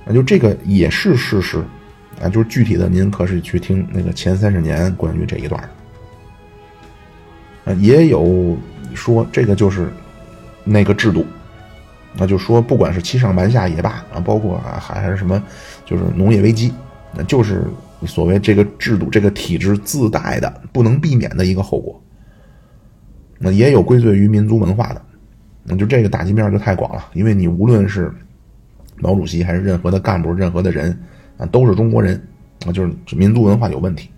[0.06, 1.64] 那就这个也是事实，
[2.22, 5.70] 啊，就是具体的您可是去听那个前三十年关于这一段，
[7.66, 8.58] 啊，也有
[8.94, 9.92] 说这个就是
[10.64, 11.26] 那个制度，
[12.16, 15.42] 那就说不管是欺上瞒下也罢，啊，包括啊还还是什么，
[15.86, 16.74] 就是农业危机，
[17.16, 17.64] 那就是。
[18.08, 22.02] 所谓这个制度、这个体制自带的不能避免的一个后果，
[23.44, 25.02] 那也有归罪于民族文化的，
[25.64, 27.10] 那就这个打击面就太广了。
[27.14, 28.14] 因为你无论是
[28.98, 30.96] 毛主席还是任何的干部、任何的人
[31.38, 32.22] 啊，都是中国人
[32.68, 34.10] 啊，就是民族文化有问题。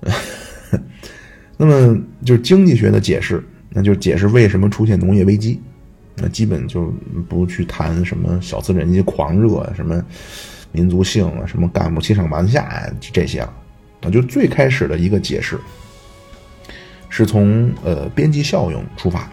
[1.58, 5.60] 那么就是经济学的解释，那就解释为什么出现农业危机。
[6.16, 6.90] 那基本就
[7.28, 10.02] 不去谈什么小资产阶级狂热、什么
[10.72, 13.52] 民族性啊、什么干部欺上瞒下这些了。
[14.00, 15.58] 啊，就最开始的一个解释
[17.16, 19.26] 是从呃边际效应出发。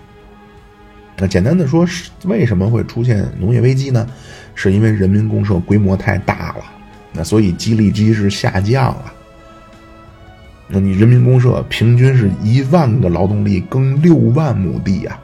[1.18, 4.08] 那简单的说，是为什么会出现农业危机呢？
[4.56, 6.64] 是因为人民公社规模太大了，
[7.12, 9.14] 那所以激励机制下降了。
[10.70, 15.20] 那你人民公社平均是一万个劳动力耕六万亩地呀，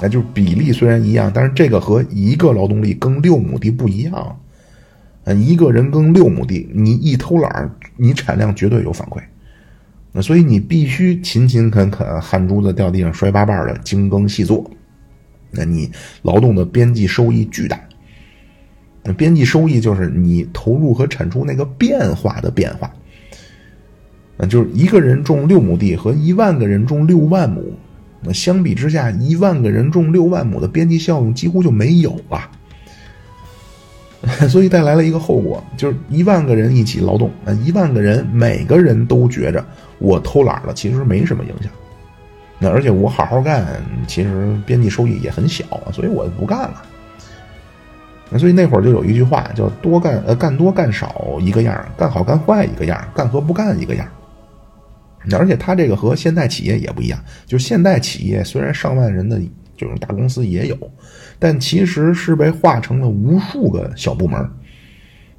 [0.00, 4.14] 那就是比例虽然一样，但是这个和一个劳动力耕六亩地不一样。
[5.26, 9.20] 啊，一个人耕六亩地，你一偷懒你产量绝对有反馈。
[10.12, 14.68] 那所以你必须勤勤恳恳，汗珠子掉地上摔八瓣的精耕细作，
[15.50, 15.90] 那你
[16.22, 17.78] 劳动的边际收益巨大。
[19.04, 22.92] 那边际收益就是你投入和产出那个变化的变化。
[24.36, 27.72] 那就是一个人种六亩地和一万个人种六万亩，
[28.22, 32.50] 那相比之下，一万个人种六万亩的边际效应几乎就没有了。
[34.50, 37.30] 所以带来了一个后果，就是一万个人一起劳动，
[37.64, 39.64] 一万个人每个人都觉着
[39.98, 41.70] 我偷懒了，其实没什么影响。
[42.58, 43.64] 那而且我好好干，
[44.08, 46.82] 其实边际收益也很小，所以我就不干了。
[48.28, 54.06] 那所以那会儿就有一句话叫“多干呃干多干少一个样，干好干坏一个样，干和不干一个样”。
[55.32, 59.40] 而且他这个和现代企业也不一样，就是现代企业虽然上万人的
[59.78, 60.76] 这种大公司也有，
[61.38, 64.50] 但其实是被划成了无数个小部门。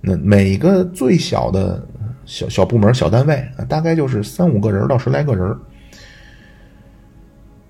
[0.01, 1.85] 那每个最小的
[2.25, 5.55] 小小部门、小单位，大概就是三五个人到十来个人。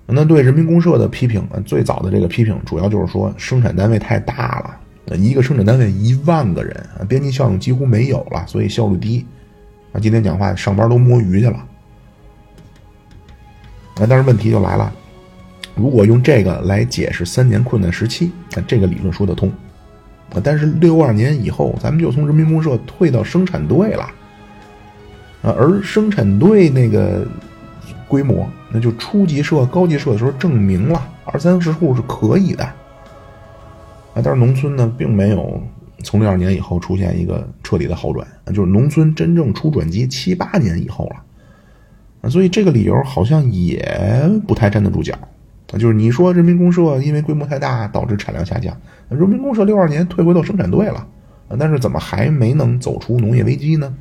[0.06, 9.26] 那对人民公社的批评啊，最早的这个批评主要就是说生产单位太大了，一个生产单位一万个人啊，边际效应几乎没有了，所以效率低。
[9.92, 11.66] 啊，今天讲话上班都摸鱼去了。
[13.96, 14.92] 那但是问题就来了，
[15.80, 19.50] 如果用这个来解释三年困难时期，那这个理论说得通。
[20.44, 24.02] 但是六二年以后，咱们就从人民公社退到生产队了。
[25.42, 27.26] 啊，而生产队那个
[28.06, 32.62] 规模，那就初级社、高级社的时候证明了二三十户是可以的。
[32.62, 35.60] 啊，但是农村呢，并没有
[36.04, 41.16] 从六二年以后出现一个彻底的好转，就是农村真正出转机七八年以后了。
[42.20, 45.18] 啊，所以这个理由好像也不太站得住脚。
[45.72, 48.76] 啊，就是你说人民公社因为规模太大导致产量下降，
[49.08, 51.06] 人民公社六二年退回到生产队了，
[51.48, 53.94] 啊，但是怎么还没能走出农业危机呢？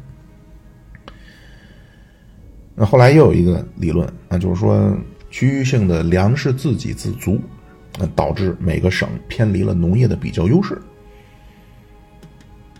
[2.75, 4.97] 那后来又有一个理论，啊，就是说
[5.29, 7.39] 区域性的粮食自给自足，
[7.99, 10.77] 那导致每个省偏离了农业的比较优势。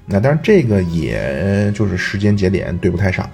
[0.05, 3.29] 那当然这个也就是时间节点对不太上。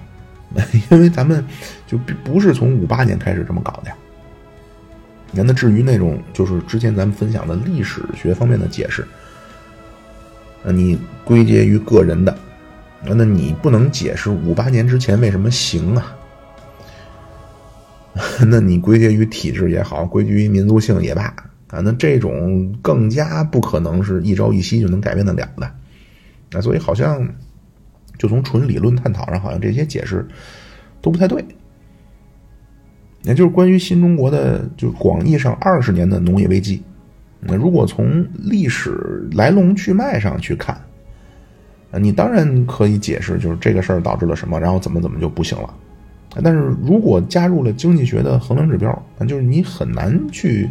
[0.90, 1.44] 因为咱们
[1.86, 3.96] 就不是从五八年开始这么搞的呀。
[5.42, 9.06] 那至于那种就是之前咱们分享的历史学方面的解释，
[10.62, 12.36] 那你归结于个人的，
[13.04, 16.16] 那你不能解释五八年之前为什么行啊？
[18.48, 21.22] 那你归结于体制也好，归结于民族性也罢
[21.68, 25.66] 啊，那这种更加不可能是一朝一夕就能改变得了的。
[26.52, 27.28] 啊，所以好像。
[28.18, 30.26] 就从纯理论探讨上，好像这些解释
[31.02, 31.44] 都不太对。
[33.26, 36.80] 也就是关于新中国的，就广义上二十年的农业危机。
[37.40, 40.80] 那如果从历史来龙去脉上去看，
[42.00, 45.74] 你当然可以解释，就是这个事儿导致了什么，然后怎么怎么就不行了。
[46.40, 50.70] 但是如果加入了经济学的衡量指标，那就是你很难去，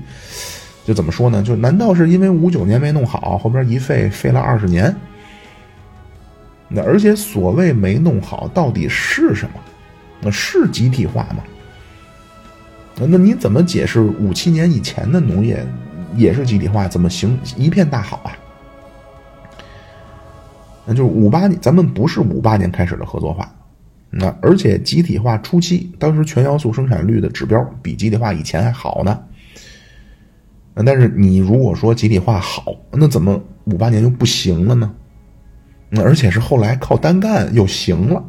[0.85, 1.43] 就怎么说呢？
[1.43, 4.95] 就难道是因为五九年没弄好，后边一废废了二十年？
[6.69, 9.59] 那而且所谓没弄好，到底是什么？
[10.21, 11.43] 那是集体化吗？
[12.97, 15.65] 那你怎么解释五七年以前的农业
[16.15, 16.87] 也是集体化？
[16.87, 18.31] 怎么行一片大好啊？
[20.85, 23.53] 那就是五八年，咱们不是五八年开始的合作化。
[24.09, 29.19] 那而且集体化初期，当时全要素生产率的指标比集体化以前还好呢。
[30.85, 34.93] 但是你如果说集体化好，那怎么五八年又不行了呢？
[35.97, 38.23] 而且是后来靠单干又行了，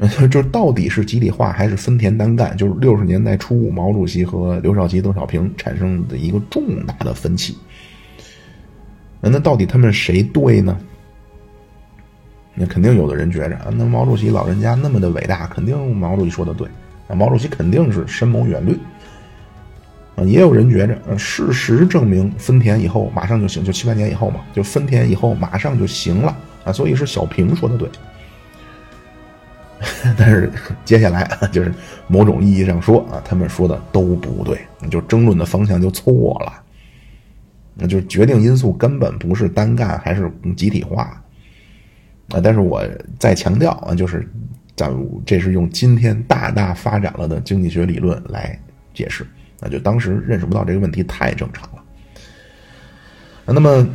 [0.30, 2.56] 就是到底是集体化还是分田单干？
[2.56, 7.56] 就是六十年代初，毛主席和刘少奇、邓小平产生的一个重大的分歧。
[9.20, 10.74] 那到底他们谁对呢？
[12.54, 16.66] 那肯定有的人觉着啊，那毛主席老人家那么的伟大，肯定毛主席说的对。
[17.06, 18.78] 那毛主席肯定是深谋远虑。
[20.16, 26.34] 啊，也有人觉着，事实证明分田以后马上就行，就七八年以后嘛，就分田以后马上就行了
[26.64, 27.86] 啊，所以是小平说的对。
[30.16, 30.52] 但是
[30.84, 31.72] 接下来就是
[32.06, 34.60] 某种意义上说啊，他们说的都不对，
[34.90, 36.62] 就争论的方向就错了。
[37.74, 41.04] 那就是决定因素根本不是单干还是集体化
[42.28, 42.40] 啊！
[42.42, 42.86] 但是我
[43.18, 44.28] 再强调啊，就是
[44.76, 48.58] 咱这是用今天大大发展了的经济学理论来
[48.92, 49.26] 解释，
[49.60, 51.82] 那就当时认识不到这个问题太正常了。
[53.46, 53.88] 那么。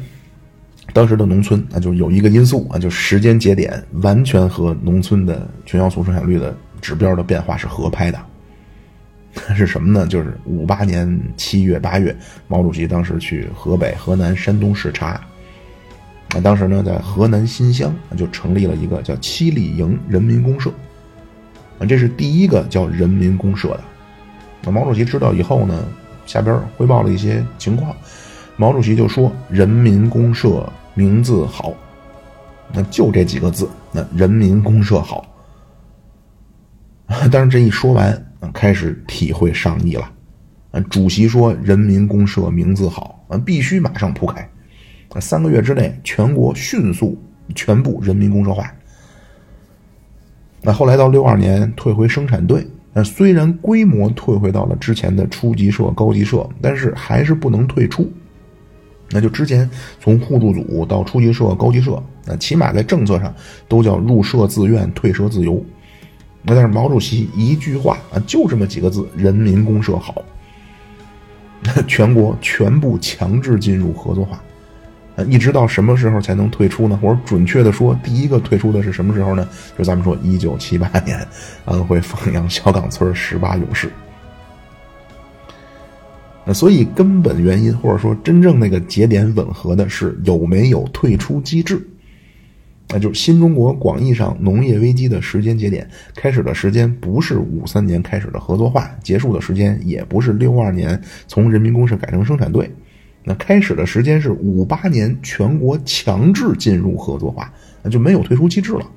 [0.95, 8.17] 当时的农村啊，就有一个因素啊，就时间节点完全和农村的全要素生产率的指标的变化是合拍的。
[9.53, 10.07] 是什么呢？
[10.07, 12.15] 就是五八年七月八月，
[12.47, 15.19] 毛主席当时去河北、河南、山东视察。
[16.29, 20.71] 啊，当时呢，在河南新乡就成立了一个叫七里营人民公社。
[21.77, 23.83] 啊，这是第一个叫人民公社的。
[24.63, 25.83] 那毛主席知道以后呢，
[26.25, 27.93] 下边汇报了一些情况。
[28.55, 30.65] 毛主席就说：“人民公社。”
[30.95, 31.71] 名字好，
[32.73, 33.69] 那就这几个字。
[33.91, 35.23] 那人民公社好，
[37.31, 40.11] 但是这一说完，开始体会上意了。
[40.89, 44.49] 主席说：“人民公社名字好，必须马上铺开。
[45.21, 47.17] 三个月之内，全国迅速
[47.53, 48.69] 全部人民公社化。”
[50.61, 58.11] 那后来到六二年退回生产队，那虽然规模退回到了之前的初级社、高级社，但是还是不能退出。
[59.11, 59.69] 那就之前
[60.01, 63.33] 从互助组到初级社、高级社，那起码在政策上
[63.67, 65.63] 都叫入社自愿、退社自由。
[66.41, 70.23] 那但是毛主席一句话啊，就这么几个字：人民公社好。
[71.87, 74.39] 全国全部强制进入合作化，
[75.27, 76.99] 一直到什么时候才能退出呢？
[77.01, 79.47] 或者准确的说，第一个退出的是什么时候呢？
[79.75, 81.27] 就咱们说一九七八年，
[81.65, 83.91] 安徽凤阳小岗村十八勇士。
[86.45, 91.83] 那所以根本原因，或者说真正那个节点吻合的是有没有退出机制，
[92.89, 102.71] 那就是新中国广义上农业危机的时间节点开始的时间不是五三年开始的合作化，结束的时间也不是六二年从人民公社改成生产队，
[103.23, 108.87] 那开始的时间是五八年全国强制进入合作化，那就没有退出机制了。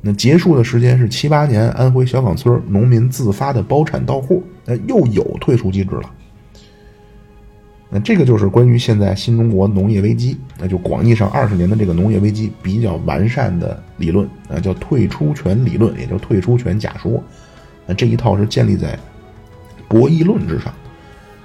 [0.00, 6.10] 那结束的时间是七八年安徽小岗村农民自发的包产到户，那又有退出机制了。
[7.88, 17.22] 那这个就是关于现在新中国农业危机，那就广义上二十年的这个农业危机比较完善的理论啊，叫退出权理论，也叫退出权假说。
[17.86, 18.98] 那这一套是建立在
[19.88, 20.72] 博弈论之上。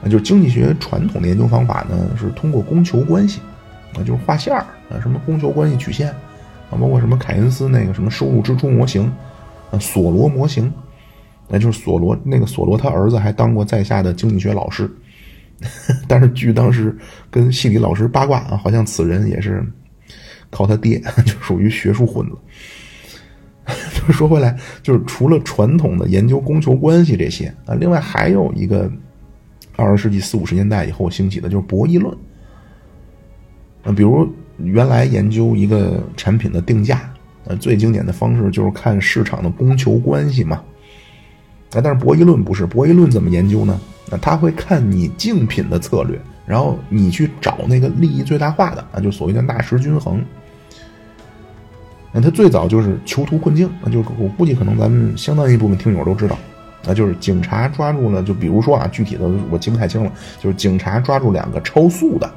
[0.01, 3.39] 那就是经济学传统的研究方法呢，是通过供求关系，
[3.93, 6.09] 啊，就是画线儿啊，什么供求关系曲线
[6.71, 9.03] 啊，包括什么凯恩斯那个什么收入支出模型，
[9.69, 10.73] 啊，索罗模型，
[11.47, 14.89] 那就是索罗那个索罗他儿子还当过在下的经济学老师。
[16.07, 16.95] 但是据当时
[17.30, 19.64] 跟系里老师八卦啊，好像此人也是
[20.49, 22.36] 靠他爹， 就属于学术混子。
[24.07, 28.91] 就说回来，就是除了传统的研究供求关系这些啊，另外还有一个
[29.76, 32.12] 二十世纪四五十年代以后兴起的，就是博弈论。
[33.84, 37.14] 啊，比如原来研究一个产品的定价，
[37.45, 40.57] 呃，最经典的方式就是看市场的供求关系嘛。
[41.74, 43.80] 啊，但是博弈论不是，博弈论怎么研究呢？
[44.10, 50.22] 那他会看你竞品的策略，然后你去找那个利益最大化的啊，就所谓的纳什均衡。
[52.12, 56.38] 那他最早就是囚徒困境，那就我估计可能咱们相当一部分听友都知道，
[56.84, 62.30] 那就是警察抓住了，就比如说啊，具体的我记不太清了，就是警察抓住两个超速的，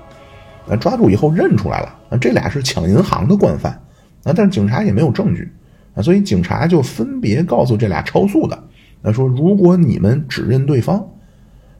[0.69, 3.73] 啊，抓住以后认出来了，啊，这俩是抢银行的惯犯，
[4.23, 5.51] 啊，但是警察也没有证据，
[5.97, 8.63] 啊，所以警察就分别告诉这俩超速的，
[9.03, 11.05] 那说如果你们指认对方。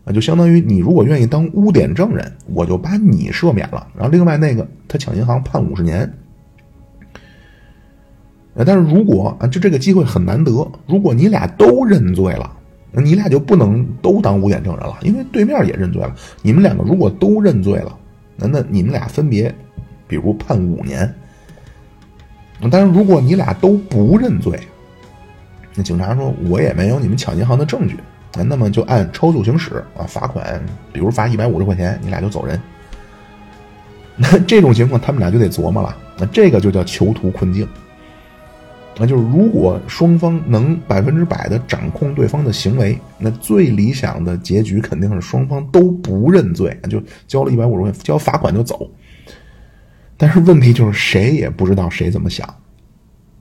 [0.05, 3.87] 那就相当于你如果愿意当污点证人，我就把你赦免了。
[3.95, 6.13] 然后另外那个他抢银行判五十年。
[8.67, 12.57] 但是如果啊，就这个机会很难得，如果你俩都认罪了，
[12.93, 16.15] 那你俩就不能都当污点证人了，因为对面也认罪了。
[16.41, 17.99] 你们两个如果都认罪了，
[18.37, 19.53] 那那你们俩分别，
[20.07, 21.13] 比如判五年。
[22.71, 24.57] 但是如果你俩都不认罪，
[25.75, 27.97] 那警察说我也没有你们抢银行的证据。
[28.43, 30.61] 那么就按超速行驶啊，罚款，
[30.93, 32.59] 比如罚一百五十块钱，你俩就走人。
[34.17, 35.97] 那这种情况，他们俩就得琢磨了。
[36.17, 37.69] 那这个就叫囚徒困境。
[38.97, 48.89] 那就是如果双方能百分之百的掌控对方的行为，那最理想的结局肯定是双方都不认罪，就交了一百五十块，交罚款就走。
[50.17, 52.49] 但是问题就是谁也不知道谁怎么想。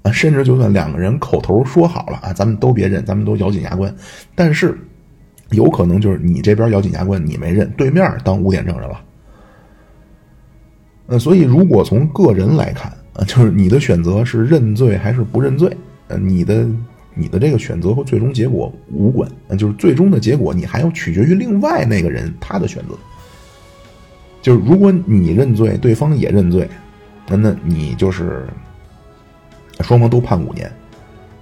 [0.03, 3.93] 啊，甚至就算两个人口头说好了啊，咱们都别认，咱们都咬紧牙关，
[4.35, 4.77] 但是
[5.51, 9.01] 有可能就是你这边咬紧牙关，你没认，对面当污点证人了。
[11.07, 15.75] 呃，所以如果从个人来看，啊，就是你的选择是认罪还是不认罪，
[16.07, 16.67] 呃，你的
[17.13, 22.95] 你的这个选择和最终结果无关，就是最终的结果你还要取决于另外那个人他的选择。
[24.41, 26.69] 就是如果你认罪，对方也认罪，
[27.29, 28.45] 那那你就是
[29.81, 30.71] 双方都判五年。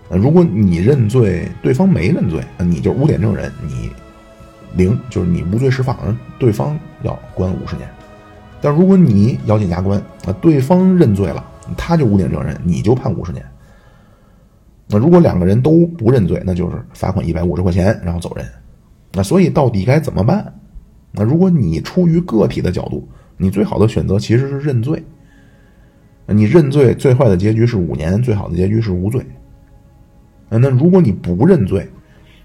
[0.10, 3.90] 如果你认罪，对方没认罪，那你就污点证人，你
[4.76, 5.98] 零，就是你无罪释放，
[6.38, 7.90] 对方要关五十年。
[8.62, 11.44] 但如果你咬紧牙关，啊，对方认罪了，
[11.78, 13.44] 他就污点证人，你就判五十年。
[14.88, 18.46] 那如果两个人都不认罪，那就是罚款一百五十块钱，然后走人。
[19.14, 20.54] 那所以到底该怎么办？
[21.12, 23.08] 那如果你出于个体的角度，
[23.38, 25.02] 你最好的选择其实是认罪。
[26.32, 29.26] 你认罪，最坏的结局是五年，最好的结局是无罪。
[30.50, 31.88] 那如果你不认罪，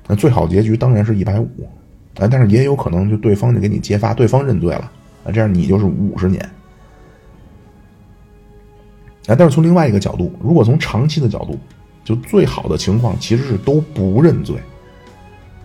[0.06, 1.48] 那最好结局当然是一百五。
[2.18, 4.90] 啊，但是也有可能就对方就给你揭发，对方认罪了，
[5.22, 6.42] 啊，这样你就是五十年。
[9.26, 11.58] 啊，但是从另外一个角度，如果从长期的角度，
[12.02, 14.56] 就最好的情况其实是都不认罪。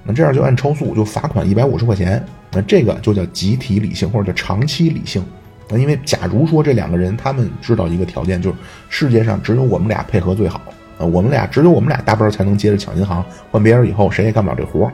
[0.04, 2.22] 那这样就按超速就罚款一百五十块钱。
[2.52, 5.24] 那这个就叫集体理性，或者叫长期理性。
[5.72, 8.58] 那因为假如说这两个人他们知道一个条件，就是
[8.90, 10.62] 世界上只有我们俩配合最好，
[10.98, 14.92] 啊，我们俩只有我们俩搭班才能接着抢银行，换别人以后谁也干不了这活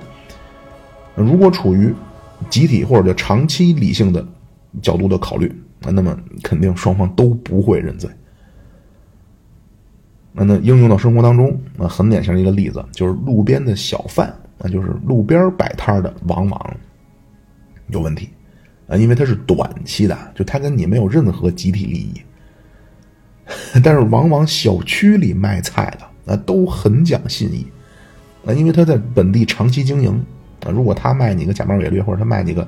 [1.16, 1.92] 如果处于
[2.50, 4.24] 集体或者叫长期理性的
[4.82, 5.52] 角度的考虑，
[5.82, 8.08] 那么肯定双方都不会认罪。
[10.32, 16.78] 那那应用到生活当中，那很典型的一个例子就是路边的小贩，那就是路边摆摊的，往往。
[17.88, 18.30] 有问题，
[18.88, 22.22] 啊，因为它是短期的，就它跟你没有任何集体利益。
[23.84, 27.66] 但是往往小区里卖菜的，啊，都很讲信义，
[28.46, 30.26] 啊，因为他在本地长期经营，
[30.66, 32.68] 啊，如果他卖你个假冒伪劣，或者他卖你个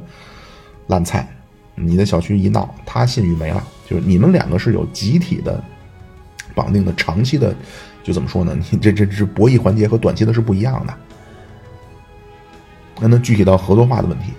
[0.88, 1.28] 烂菜，
[1.76, 3.62] 你的小区一闹，他信誉没了。
[3.90, 5.62] 就是你们两个是有集体的
[6.56, 7.54] 绑定的，长期的，
[8.04, 8.58] 就怎么说呢？
[8.72, 10.94] 你这这这博弈环节和短期的是不一样的。
[13.02, 14.32] 那那具体到合作化的问题。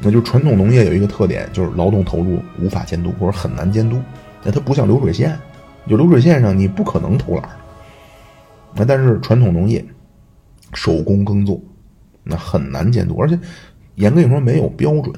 [0.00, 4.00] 那就传统农业有一个特点，就是劳动投入无法监督或者很难监督。
[4.42, 5.38] 那它不像流水线，
[5.88, 7.48] 就流水线上你不可能偷懒。
[8.74, 9.84] 那但是传统农业
[10.74, 11.60] 手工耕作，
[12.22, 13.38] 那很难监督，而且
[13.94, 15.14] 严格来说没有标准。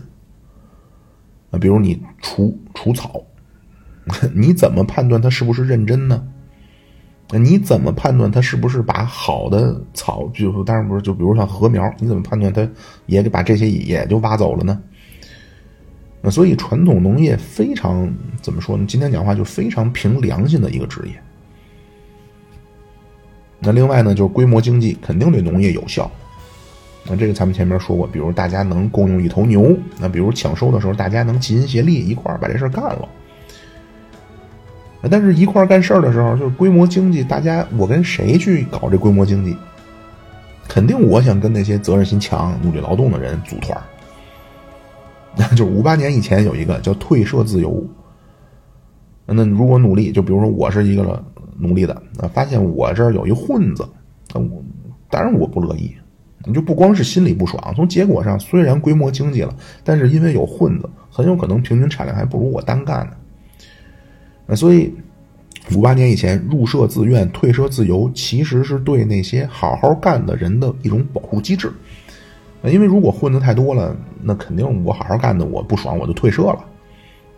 [1.51, 3.23] 啊，比如你除除草，
[4.35, 6.23] 你怎么判断它是不是认真呢？
[7.29, 12.69] 那你怎么判断它是不是把好的草，就当然不是，就比如像禾苗，你怎么判断它
[13.07, 14.81] 也把这些也就挖走了呢？
[16.23, 18.85] 那所以传统农业非常怎么说呢？
[18.89, 21.13] 今天讲话就非常凭良心的一个职业。
[23.59, 26.11] 那另外呢，就是规模经济肯定对农业有效。
[27.09, 33.09] 那这个咱们前面说过，比如大家能共用一头牛，那比如抢收的时候大家能齐心协力一块把这事干了。
[35.11, 37.23] 但是，一块干事儿的时候，就是规模经济。
[37.23, 39.57] 大家，我跟谁去搞这规模经济？
[40.69, 43.79] 肯定我想跟那些责任心强、努力劳动的人组团。
[45.37, 47.85] 那就五八年以前有一个叫退社自由。
[49.27, 51.23] 那如果努力，就比如说我是一个
[51.59, 53.87] 努力的，啊，发现我这儿有一混子，
[54.35, 54.65] 我
[55.11, 55.95] 当然我不乐意。
[56.45, 59.53] 你就不光是心里不爽，从结果上虽然规模经济了，
[59.83, 63.13] 但是因为有混子，很有可能平均产量还不如我单干呢。
[64.47, 64.95] 那所以，
[65.75, 71.73] 五八年以前入社自愿、退社自由，其实是对那些好好干的人的一种保护机制。
[72.65, 76.65] 因为如果混的太多了，那肯定我好好干的我不爽，我就退社了。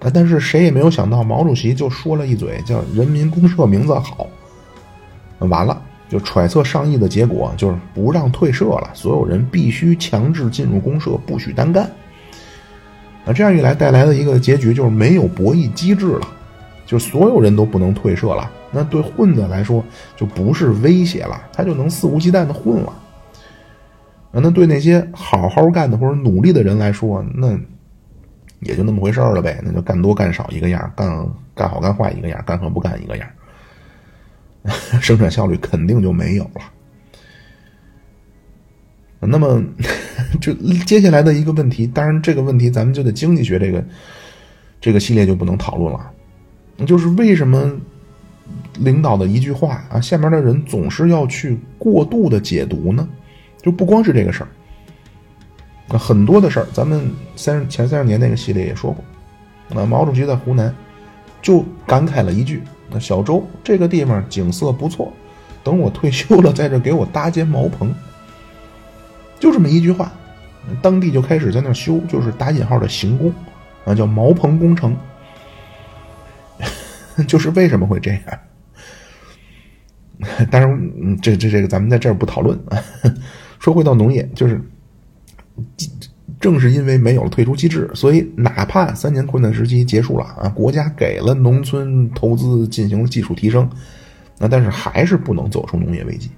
[0.01, 4.27] 啊，但是谁也没有想到，毛主席就说了一嘴，叫“人民公社名字好”，
[5.41, 11.91] 完了就揣测上亿的结果就是不让退社了，所有人必须强制进入公社，不许单干。
[13.25, 16.29] 那，这样一来带来的一个结局就是没有博弈机制了。
[16.89, 19.85] 就所有人都不能退社了，那对混子来说
[20.17, 22.93] 就不是威胁了，他就能肆无忌惮的混了。
[24.33, 27.59] 那对那些好好干的或者努力的人来说，那
[28.61, 33.29] 也就那么回事了呗，那就干多干少一个样，干干好干坏一个样，干和不干一个样，
[35.03, 36.63] 生产效率肯定就没有了。
[39.21, 39.63] 那么，
[40.41, 40.55] 就
[40.87, 43.85] 接下来的一个问题，当然这个问题咱们就得经济学这个
[44.81, 46.11] 这个系列就不能讨论了。
[46.87, 47.73] 就是为什么
[48.79, 53.09] 领导的一句话啊，下面的人总是要去过度的解读呢？
[53.61, 54.49] 就不光是这个事儿，
[55.89, 59.05] 那很多的事儿，咱们三十前三十年那个系列也说过。
[59.69, 60.73] 那毛主席在湖南
[61.43, 65.13] 就感慨了一句：“那小周这个地方景色不错，
[65.65, 67.93] 等我退休了，在这给我搭间茅棚。”
[69.41, 70.11] 就这么一句话
[70.81, 73.33] 当地就开始在那修，就是打引号的行宫，
[73.85, 74.97] 啊，叫茅棚工程。
[77.27, 78.23] 就是为什么会这样？
[80.51, 82.59] 当然，这这这个咱们在这儿不讨论。
[83.59, 84.61] 说回到农业，就是
[86.41, 93.69] 正是因为没有了退出机制，所以哪怕三年困难时期结束了啊，国家给了农村投资进行了技术提升，
[94.39, 96.31] 那但是还是不能走出农业危机。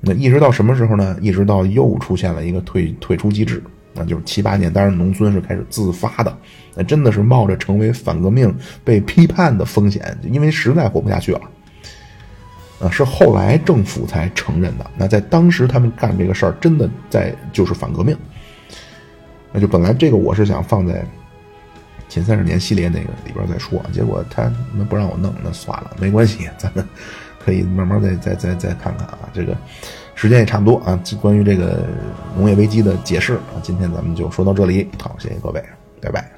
[0.00, 1.16] 那一直到什么时候呢？
[1.20, 3.60] 一直到又出现了一个退退出机制，
[3.94, 4.72] 那就是七八年。
[4.72, 6.36] 当然，农村是开始自发的，
[6.74, 11.40] 那真的是冒着成为反革命被批判的风险，因为实在活不下去了。
[12.80, 14.90] 啊，是后来政府才承认的。
[14.96, 18.16] 那在当时，他们干这个事儿，真的在就是反革命。
[19.52, 21.04] 那就本来这个我是想放在
[22.08, 26.86] 前三十年系列那个里边再说，结果他们不让我弄，那算了，没关系，咱们。
[27.44, 29.56] 可以慢慢再再再再看看啊，这个
[30.20, 31.86] 时间也差不多啊，关于这个
[32.36, 34.88] 农业危机的解释啊，今天咱们就说到这里。
[35.00, 35.64] 好，谢谢各位，
[36.00, 36.28] 拜拜。